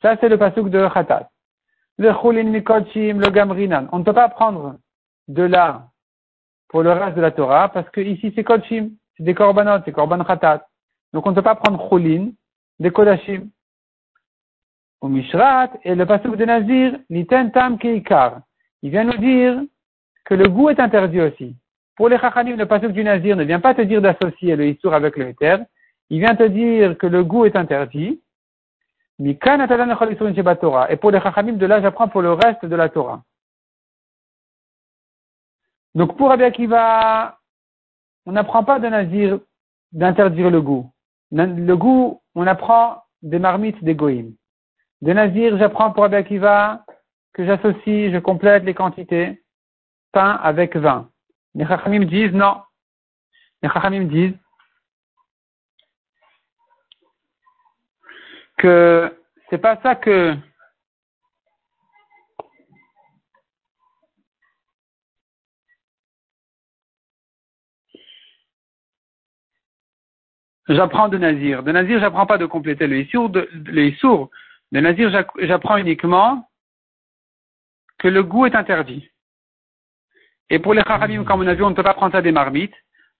Ça, 0.00 0.16
c'est 0.20 0.28
le 0.28 0.38
pasuk 0.38 0.70
de 0.70 0.88
khatat 0.88 1.28
le 2.08 3.30
gamrinan. 3.30 3.88
On 3.92 3.98
ne 3.98 4.04
peut 4.04 4.12
pas 4.12 4.28
prendre 4.28 4.76
de 5.28 5.42
là 5.42 5.88
pour 6.68 6.82
le 6.82 6.92
reste 6.92 7.16
de 7.16 7.20
la 7.20 7.30
Torah 7.30 7.68
parce 7.68 7.88
que 7.90 8.00
ici 8.00 8.32
c'est 8.34 8.44
kodshim, 8.44 8.90
c'est 9.16 9.24
des 9.24 9.34
korbanot, 9.34 9.82
c'est 9.84 9.92
korban 9.92 10.24
khatat. 10.24 10.66
Donc 11.12 11.26
on 11.26 11.30
ne 11.30 11.34
peut 11.34 11.42
pas 11.42 11.54
prendre 11.54 11.88
chulin 11.88 12.30
des 12.78 12.90
kodashim. 12.90 13.48
Au 15.00 15.08
Mishrat, 15.08 15.70
et 15.82 15.94
le 15.96 16.06
pasuk 16.06 16.36
de 16.36 16.44
Nazir, 16.44 16.96
niten 17.10 17.50
tam 17.50 17.76
keikar. 17.76 18.40
Il 18.82 18.90
vient 18.90 19.04
nous 19.04 19.18
dire 19.18 19.60
que 20.24 20.34
le 20.34 20.48
goût 20.48 20.70
est 20.70 20.78
interdit 20.78 21.20
aussi. 21.20 21.56
Pour 21.96 22.08
les 22.08 22.18
chachanim, 22.18 22.56
le 22.56 22.66
pasuk 22.66 22.92
du 22.92 23.02
Nazir 23.02 23.36
ne 23.36 23.44
vient 23.44 23.60
pas 23.60 23.74
te 23.74 23.82
dire 23.82 24.00
d'associer 24.00 24.56
le 24.56 24.68
Issour 24.68 24.94
avec 24.94 25.16
le 25.16 25.28
Héter. 25.28 25.56
Il 26.08 26.20
vient 26.20 26.36
te 26.36 26.44
dire 26.44 26.96
que 26.98 27.06
le 27.06 27.24
goût 27.24 27.44
est 27.44 27.56
interdit. 27.56 28.20
Et 29.18 30.96
pour 30.96 31.10
les 31.10 31.20
Chachamim, 31.20 31.52
de 31.54 31.66
là, 31.66 31.80
j'apprends 31.80 32.08
pour 32.08 32.22
le 32.22 32.32
reste 32.32 32.64
de 32.64 32.76
la 32.76 32.88
Torah. 32.88 33.22
Donc 35.94 36.16
pour 36.16 36.30
Rabbi 36.30 36.44
Akiva, 36.44 37.38
on 38.26 38.32
n'apprend 38.32 38.64
pas 38.64 38.78
de 38.78 38.88
Nazir 38.88 39.38
d'interdire 39.92 40.50
le 40.50 40.62
goût. 40.62 40.90
Le 41.30 41.74
goût, 41.74 42.22
on 42.34 42.46
apprend 42.46 43.02
des 43.22 43.38
marmites 43.38 43.82
des 43.84 43.94
goïms. 43.94 44.34
De 45.02 45.12
Nazir, 45.12 45.58
j'apprends 45.58 45.92
pour 45.92 46.04
Rabbi 46.04 46.16
Akiva 46.16 46.84
que 47.34 47.44
j'associe, 47.44 48.12
je 48.12 48.18
complète 48.18 48.64
les 48.64 48.74
quantités 48.74 49.42
pain 50.12 50.38
avec 50.42 50.76
vin. 50.76 51.10
Les 51.54 51.66
Chachamim 51.66 52.04
disent 52.04 52.32
non. 52.32 52.62
Les 53.62 53.68
Chachamim 53.68 54.04
disent 54.04 54.36
que 58.62 59.12
c'est 59.50 59.58
pas 59.58 59.76
ça 59.82 59.96
que 59.96 60.36
j'apprends 70.68 71.08
de 71.08 71.18
Nazir. 71.18 71.64
De 71.64 71.72
Nazir, 71.72 71.98
j'apprends 71.98 72.26
pas 72.26 72.38
de 72.38 72.46
compléter 72.46 72.86
le 72.86 73.00
Issour. 73.00 73.30
De, 73.30 73.48
le 73.52 73.90
Le 74.70 74.80
nazir, 74.80 75.10
j'apprends 75.40 75.76
uniquement 75.76 76.48
que 77.98 78.08
le 78.08 78.22
goût 78.22 78.46
est 78.46 78.54
interdit. 78.54 79.10
Et 80.50 80.60
pour 80.60 80.74
les 80.74 80.82
chachamim, 80.82 81.24
comme 81.24 81.40
on 81.40 81.46
a 81.48 81.54
vu, 81.54 81.64
on 81.64 81.70
ne 81.70 81.74
peut 81.74 81.82
pas 81.82 81.94
prendre 81.94 82.12
ça 82.12 82.22
des 82.22 82.32
marmites, 82.32 82.74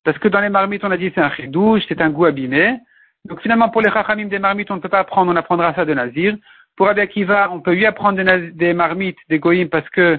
parce 0.04 0.18
que 0.18 0.28
dans 0.28 0.40
les 0.40 0.50
marmites, 0.50 0.84
on 0.84 0.90
a 0.90 0.96
dit 0.96 1.10
c'est 1.14 1.20
un 1.20 1.32
chidouche, 1.32 1.82
c'est 1.88 2.00
un 2.00 2.10
goût 2.10 2.26
abîmé. 2.26 2.78
Donc 3.24 3.40
finalement, 3.40 3.68
pour 3.68 3.82
les 3.82 3.90
chachamim 3.90 4.26
des 4.26 4.38
marmites, 4.38 4.70
on 4.70 4.76
ne 4.76 4.80
peut 4.80 4.88
pas 4.88 5.00
apprendre, 5.00 5.30
on 5.32 5.36
apprendra 5.36 5.74
ça 5.74 5.84
de 5.84 5.94
nazir. 5.94 6.36
Pour 6.76 6.86
Rabbi 6.86 7.00
Akiva, 7.00 7.50
on 7.52 7.60
peut 7.60 7.74
lui 7.74 7.86
apprendre 7.86 8.22
des, 8.52 8.72
marmites, 8.72 9.18
des 9.28 9.38
goïms, 9.38 9.68
parce 9.68 9.88
que 9.90 10.18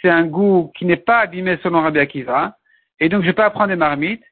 c'est 0.00 0.10
un 0.10 0.24
goût 0.24 0.72
qui 0.76 0.84
n'est 0.84 0.96
pas 0.96 1.20
abîmé 1.20 1.58
selon 1.62 1.80
Rabbi 1.80 2.00
Akiva. 2.00 2.56
Et 3.00 3.08
donc, 3.08 3.24
je 3.24 3.30
peux 3.30 3.42
apprendre 3.42 3.68
des 3.68 3.76
marmites. 3.76 4.24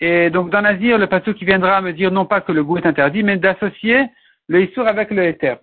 Et 0.00 0.30
donc, 0.30 0.50
dans 0.50 0.62
Nazir, 0.62 0.98
le 0.98 1.06
pasteur 1.06 1.34
qui 1.34 1.44
viendra 1.44 1.80
me 1.80 1.92
dire 1.92 2.10
non 2.10 2.26
pas 2.26 2.40
que 2.40 2.52
le 2.52 2.64
goût 2.64 2.76
est 2.76 2.86
interdit, 2.86 3.22
mais 3.22 3.36
d'associer 3.36 4.06
le 4.48 4.62
Issour 4.62 4.86
avec 4.86 5.10
le 5.10 5.24
Éther. 5.24 5.58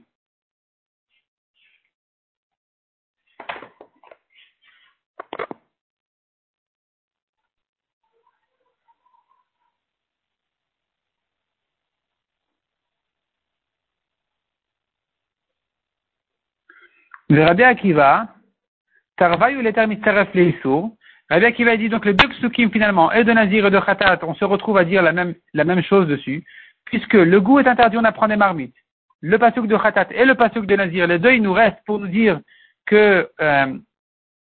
Le 17.31 17.43
Rabbi 17.43 17.61
Akiva, 17.61 18.25
Tarvaï 19.15 19.55
ou 19.55 19.61
l'éther 19.61 19.87
mitzaref 19.87 20.33
leisur. 20.33 20.89
Rabbi 21.29 21.45
Akiva 21.45 21.77
dit 21.77 21.87
donc 21.87 22.03
les 22.05 22.15
deux 22.15 22.27
psukim 22.27 22.71
finalement, 22.71 23.11
et 23.11 23.23
de 23.23 23.31
Nazir 23.31 23.67
et 23.67 23.71
de 23.71 23.79
Khatat, 23.79 24.17
on 24.23 24.33
se 24.33 24.43
retrouve 24.43 24.79
à 24.79 24.83
dire 24.83 25.03
la 25.03 25.11
même, 25.11 25.35
la 25.53 25.63
même 25.63 25.83
chose 25.83 26.07
dessus, 26.07 26.43
puisque 26.85 27.13
le 27.13 27.39
goût 27.39 27.59
est 27.59 27.67
interdit, 27.67 27.99
on 27.99 28.03
apprend 28.03 28.27
des 28.27 28.35
marmites. 28.35 28.73
Le 29.21 29.37
pasuk 29.37 29.67
de 29.67 29.77
Khatat 29.77 30.07
et 30.09 30.25
le 30.25 30.33
pasuk 30.33 30.65
de 30.65 30.75
Nazir, 30.75 31.05
les 31.05 31.19
deux, 31.19 31.33
ils 31.33 31.43
nous 31.43 31.53
restent 31.53 31.85
pour 31.85 31.99
nous 31.99 32.07
dire 32.07 32.39
que 32.87 33.29
euh, 33.39 33.77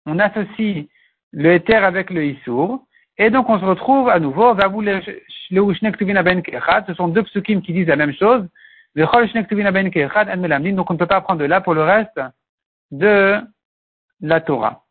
on 0.05 0.19
associe 0.19 0.85
le 1.33 1.53
éther 1.53 1.83
avec 1.83 2.11
le 2.11 2.25
Issour. 2.25 2.85
Et 3.17 3.31
donc 3.31 3.49
on 3.49 3.59
se 3.59 3.65
retrouve 3.65 4.09
à 4.09 4.19
nouveau, 4.19 4.55
ce 4.55 4.61
sont 6.93 7.07
deux 7.07 7.23
psukim 7.23 7.63
qui 7.63 7.73
disent 7.73 7.87
la 7.87 7.95
même 7.95 8.13
chose. 8.13 8.47
Donc 8.95 9.09
on 9.15 9.21
ne 10.93 10.97
peut 10.97 11.07
pas 11.07 11.21
prendre 11.21 11.39
de 11.39 11.45
là 11.45 11.61
pour 11.61 11.73
le 11.73 11.81
reste 11.81 12.21
de 12.91 13.41
la 14.21 14.41
Torah. 14.41 14.84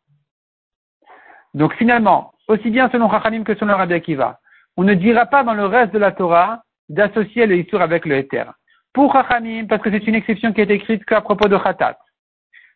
Donc 1.53 1.73
finalement, 1.75 2.33
aussi 2.47 2.69
bien 2.69 2.89
selon 2.91 3.09
Chachamim 3.09 3.43
que 3.43 3.55
selon 3.55 3.75
Rabbi 3.75 3.93
Akiva, 3.93 4.39
on 4.75 4.83
ne 4.83 4.93
dira 4.93 5.25
pas 5.25 5.43
dans 5.43 5.53
le 5.53 5.65
reste 5.65 5.93
de 5.93 5.99
la 5.99 6.11
Torah 6.11 6.63
d'associer 6.89 7.45
le 7.47 7.57
Issour 7.57 7.81
avec 7.81 8.05
le 8.05 8.17
Éther. 8.17 8.53
Pour 8.93 9.11
Chachamim, 9.11 9.65
parce 9.67 9.81
que 9.81 9.91
c'est 9.91 10.07
une 10.07 10.15
exception 10.15 10.53
qui 10.53 10.61
est 10.61 10.69
écrite 10.69 11.03
qu'à 11.05 11.21
propos 11.21 11.47
de 11.47 11.57
Khatat. 11.57 11.97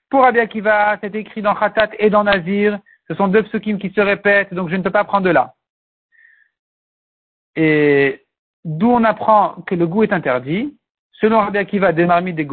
Pour 0.09 0.23
Rabbi 0.23 0.39
Akiva, 0.39 0.97
c'est 1.01 1.15
écrit 1.15 1.41
dans 1.41 1.55
Khatat 1.55 1.89
et 1.99 2.09
dans 2.09 2.23
Nazir. 2.23 2.79
Ce 3.07 3.15
sont 3.15 3.27
deux 3.27 3.43
psukim 3.43 3.77
qui 3.77 3.91
se 3.91 4.01
répètent, 4.01 4.53
donc 4.53 4.69
je 4.69 4.75
ne 4.75 4.83
peux 4.83 4.91
pas 4.91 5.03
prendre 5.03 5.25
de 5.25 5.31
là. 5.31 5.53
Et 7.55 8.25
d'où 8.63 8.89
on 8.89 9.03
apprend 9.03 9.61
que 9.67 9.75
le 9.75 9.87
goût 9.87 10.03
est 10.03 10.13
interdit, 10.13 10.77
selon 11.13 11.39
Rabbi 11.39 11.57
Akiva, 11.57 11.91
des 11.91 12.05
marmites 12.05 12.35
des 12.35 12.45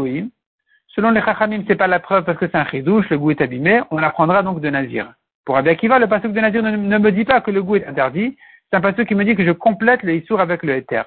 Selon 0.99 1.13
les 1.13 1.23
Chachamim, 1.23 1.63
c'est 1.69 1.77
pas 1.77 1.87
la 1.87 2.01
preuve 2.01 2.25
parce 2.25 2.37
que 2.39 2.49
c'est 2.49 2.57
un 2.57 2.67
chidouche, 2.67 3.09
le 3.09 3.19
goût 3.21 3.31
est 3.31 3.41
abîmé, 3.41 3.83
on 3.93 4.03
apprendra 4.03 4.43
donc 4.43 4.61
de 4.61 4.69
Nazir. 4.69 5.15
Pour 5.45 5.55
Rabbi 5.55 5.69
Akiva, 5.69 6.01
le 6.01 6.09
passage 6.09 6.33
de 6.33 6.41
Nazir 6.41 6.61
ne, 6.61 6.99
me 6.99 7.13
dit 7.13 7.25
pas 7.25 7.41
que 7.41 7.53
le 7.53 7.63
goût 7.63 7.77
est 7.77 7.87
interdit, 7.87 8.37
c'est 8.69 8.79
un 8.79 8.81
passage 8.81 9.07
qui 9.07 9.15
me 9.15 9.25
dit 9.25 9.37
que 9.37 9.47
je 9.47 9.53
complète 9.53 10.03
le 10.03 10.17
Issour 10.17 10.41
avec 10.41 10.65
le 10.65 10.75
Éther. 10.75 11.05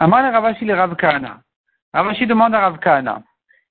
Amar 0.00 0.32
Ravashi 0.32 0.64
le 0.64 0.74
Rav 0.74 0.96
Kahana. 0.96 1.38
Ravashi 1.94 2.26
demande 2.26 2.52
à 2.56 2.68
Rav. 2.68 2.80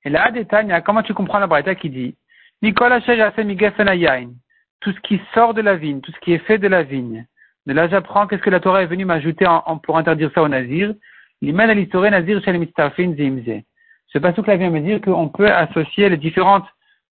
Et 0.06 0.10
là, 0.10 0.32
Tanya, 0.50 0.80
comment 0.80 1.04
tu 1.04 1.14
comprends 1.14 1.40
la 1.40 1.48
braïta 1.48 1.76
qui 1.76 1.90
dit 1.90 2.16
Nicolas 2.62 3.02
Tout 3.02 4.94
ce 4.94 5.00
qui 5.02 5.22
sort 5.34 5.54
de 5.54 5.62
la 5.62 5.76
vigne, 5.76 6.00
tout 6.00 6.14
ce 6.14 6.20
qui 6.22 6.32
est 6.32 6.46
fait 6.46 6.60
de 6.60 6.70
la 6.70 6.84
vigne, 6.84 7.26
de 7.68 7.74
là, 7.74 7.88
j'apprends 7.88 8.28
qu'est-ce 8.28 8.42
que 8.42 8.50
la 8.50 8.60
Torah 8.60 8.82
est 8.84 8.88
venue 8.88 9.06
m'ajouter 9.06 9.46
pour 9.84 9.98
interdire 9.98 10.32
ça 10.34 10.42
au 10.42 10.48
Nazir. 10.48 10.94
L'iman 11.42 11.70
al 11.70 11.78
Nazir 11.78 12.42
zimze. 12.42 13.64
Ce 14.08 14.18
passage-là 14.18 14.58
vient 14.58 14.70
me 14.70 14.80
dire 14.80 15.00
qu'on 15.02 15.30
peut 15.30 15.52
associer 15.52 16.10
les 16.10 16.18
différentes 16.18 16.68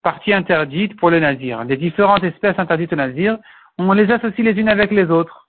parties 0.02 0.32
interdites 0.32 0.96
pour 0.96 1.10
le 1.10 1.18
Nazir. 1.18 1.64
Les 1.64 1.76
différentes 1.76 2.24
espèces 2.24 2.58
interdites 2.58 2.92
au 2.92 2.96
Nazir, 2.96 3.38
on 3.78 3.92
les 3.92 4.10
associe 4.12 4.46
les 4.46 4.60
unes 4.60 4.68
avec 4.68 4.90
les 4.90 5.10
autres. 5.10 5.48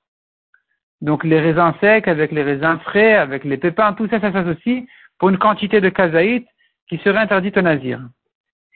Donc 1.02 1.24
les 1.24 1.40
raisins 1.40 1.74
secs 1.82 2.08
avec 2.08 2.32
les 2.32 2.42
raisins 2.42 2.80
frais, 2.80 3.16
avec 3.16 3.44
les 3.44 3.58
pépins, 3.58 3.94
tout 3.94 4.08
ça, 4.08 4.20
ça 4.20 4.32
s'associe 4.32 4.86
pour 5.20 5.30
une 5.30 5.38
quantité 5.38 5.82
de 5.82 5.90
kazaït 5.90 6.48
qui 6.88 6.98
serait 7.00 7.20
interdite 7.20 7.58
au 7.58 7.62
Nazir. 7.62 8.00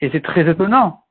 Et 0.00 0.10
c'est 0.10 0.22
très 0.22 0.48
étonnant. 0.48 1.02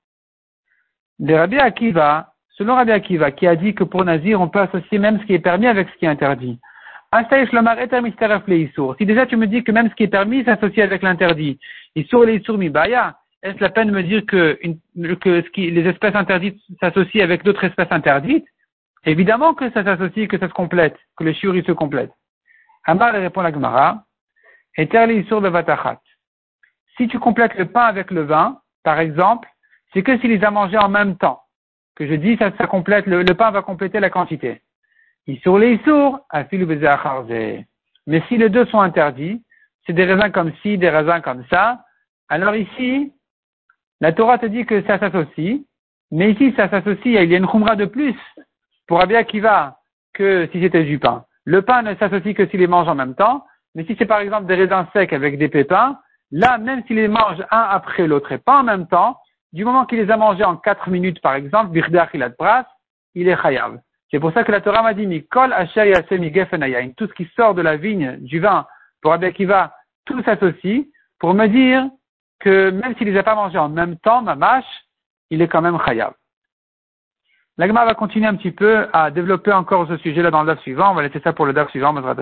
Le 1.19 1.35
Rabbi 1.35 1.57
Akiva, 1.57 2.28
Selon 2.59 2.75
Rabbi 2.75 2.91
Akiva, 2.91 3.31
qui 3.31 3.47
a 3.47 3.55
dit 3.55 3.73
que 3.73 3.85
pour 3.85 4.03
Nazir, 4.03 4.41
on 4.41 4.49
peut 4.49 4.59
associer 4.59 4.99
même 4.99 5.17
ce 5.21 5.25
qui 5.25 5.33
est 5.33 5.39
permis 5.39 5.67
avec 5.67 5.87
ce 5.87 5.95
qui 5.95 6.03
est 6.03 6.09
interdit. 6.09 6.59
Si 7.13 9.05
déjà 9.05 9.25
tu 9.25 9.37
me 9.37 9.47
dis 9.47 9.63
que 9.63 9.71
même 9.71 9.89
ce 9.89 9.95
qui 9.95 10.03
est 10.03 10.09
permis 10.09 10.43
s'associe 10.43 10.85
avec 10.85 11.01
l'interdit, 11.01 11.57
est-ce 11.95 13.61
la 13.61 13.69
peine 13.69 13.87
de 13.87 13.93
me 13.93 14.03
dire 14.03 14.25
que, 14.25 14.59
les 15.55 15.87
espèces 15.87 16.15
interdites 16.15 16.59
s'associent 16.81 17.23
avec 17.23 17.45
d'autres 17.45 17.63
espèces 17.63 17.91
interdites? 17.91 18.45
Évidemment 19.05 19.53
que 19.53 19.71
ça 19.71 19.85
s'associe, 19.85 20.27
que 20.27 20.37
ça 20.37 20.49
se 20.49 20.53
complète, 20.53 20.97
que 21.15 21.23
le 21.23 21.31
shiuri 21.31 21.63
se 21.63 21.71
complète. 21.71 22.11
Amar 22.83 23.13
répond 23.13 23.39
la 23.41 23.53
Gemara, 23.53 24.03
Si 26.97 27.07
tu 27.07 27.19
complètes 27.19 27.55
le 27.55 27.67
pain 27.67 27.83
avec 27.83 28.11
le 28.11 28.23
vin, 28.23 28.59
par 28.83 28.99
exemple, 28.99 29.47
c'est 29.93 30.03
que 30.03 30.19
s'il 30.19 30.31
les 30.31 30.43
a 30.43 30.51
mangés 30.51 30.77
en 30.77 30.89
même 30.89 31.15
temps 31.15 31.41
que 31.99 32.07
je 32.07 32.15
dis, 32.15 32.37
ça, 32.37 32.51
ça 32.57 32.65
complète, 32.65 33.05
le, 33.07 33.25
pain 33.25 33.51
va 33.51 33.61
compléter 33.61 33.99
la 33.99 34.09
quantité. 34.09 34.61
Issour 35.27 35.59
les 35.59 35.73
issour, 35.73 36.21
Mais 38.07 38.23
si 38.29 38.37
les 38.37 38.49
deux 38.49 38.65
sont 38.67 38.79
interdits, 38.79 39.43
c'est 39.85 39.91
des 39.91 40.05
raisins 40.05 40.31
comme 40.31 40.53
ci, 40.61 40.77
des 40.77 40.89
raisins 40.89 41.21
comme 41.21 41.43
ça, 41.51 41.83
alors 42.29 42.55
ici, 42.55 43.11
la 43.99 44.13
Torah 44.13 44.37
te 44.37 44.45
dit 44.45 44.65
que 44.65 44.81
ça 44.83 44.97
s'associe, 44.97 45.59
mais 46.09 46.31
ici, 46.31 46.53
ça 46.55 46.69
s'associe, 46.69 47.21
il 47.21 47.29
y 47.29 47.35
a 47.35 47.37
une 47.37 47.47
khumra 47.47 47.75
de 47.75 47.85
plus 47.85 48.15
pour 48.87 49.01
Abia 49.01 49.25
qui 49.25 49.41
va 49.41 49.79
que 50.13 50.47
si 50.53 50.61
c'était 50.61 50.85
du 50.85 50.99
pain. 50.99 51.25
Le 51.43 51.61
pain 51.63 51.81
ne 51.81 51.95
s'associe 51.95 52.33
que 52.33 52.47
s'il 52.47 52.61
les 52.61 52.67
mange 52.67 52.87
en 52.87 52.95
même 52.95 53.15
temps, 53.15 53.45
mais 53.75 53.83
si 53.83 53.95
c'est 53.99 54.05
par 54.05 54.19
exemple 54.19 54.45
des 54.45 54.55
raisins 54.55 54.85
secs 54.93 55.11
avec 55.11 55.37
des 55.37 55.49
pépins, 55.49 55.99
là, 56.31 56.57
même 56.57 56.81
s'il 56.87 56.95
les 56.95 57.09
mange 57.09 57.43
un 57.51 57.67
après 57.69 58.07
l'autre 58.07 58.31
et 58.31 58.37
pas 58.37 58.61
en 58.61 58.63
même 58.63 58.87
temps, 58.87 59.17
du 59.53 59.65
moment 59.65 59.85
qu'il 59.85 59.99
les 59.99 60.11
a 60.11 60.17
mangés 60.17 60.43
en 60.43 60.55
quatre 60.55 60.89
minutes, 60.89 61.21
par 61.21 61.33
exemple, 61.33 61.71
il 63.15 63.27
est 63.27 63.41
chayav. 63.41 63.79
C'est 64.11 64.19
pour 64.19 64.31
ça 64.33 64.43
que 64.43 64.51
la 64.51 64.61
Torah 64.61 64.83
m'a 64.83 64.93
dit, 64.93 65.27
Kol 65.27 65.53
tout 66.97 67.07
ce 67.07 67.13
qui 67.13 67.25
sort 67.35 67.53
de 67.53 67.61
la 67.61 67.77
vigne, 67.77 68.17
du 68.17 68.39
vin, 68.39 68.65
pour 69.01 69.11
Rabbi 69.11 69.25
Akiva, 69.25 69.73
tout 70.05 70.21
s'associe, 70.23 70.85
pour 71.19 71.33
me 71.33 71.47
dire 71.47 71.87
que 72.39 72.69
même 72.71 72.95
s'il 72.95 73.07
les 73.07 73.17
a 73.17 73.23
pas 73.23 73.35
mangés 73.35 73.57
en 73.57 73.69
même 73.69 73.97
temps, 73.97 74.21
ma 74.21 74.35
mâche, 74.35 74.65
il 75.29 75.41
est 75.41 75.47
quand 75.47 75.61
même 75.61 75.79
chayav. 75.85 76.13
L'agma 77.57 77.85
va 77.85 77.93
continuer 77.93 78.25
un 78.25 78.35
petit 78.35 78.51
peu 78.51 78.87
à 78.93 79.11
développer 79.11 79.51
encore 79.51 79.87
ce 79.87 79.97
sujet-là 79.97 80.31
dans 80.31 80.41
le 80.41 80.47
DAF 80.47 80.61
suivant. 80.61 80.91
On 80.91 80.95
va 80.95 81.03
laisser 81.03 81.19
ça 81.19 81.33
pour 81.33 81.45
le 81.45 81.53
DAF 81.53 81.69
suivant, 81.71 81.91
Mazrat 81.91 82.15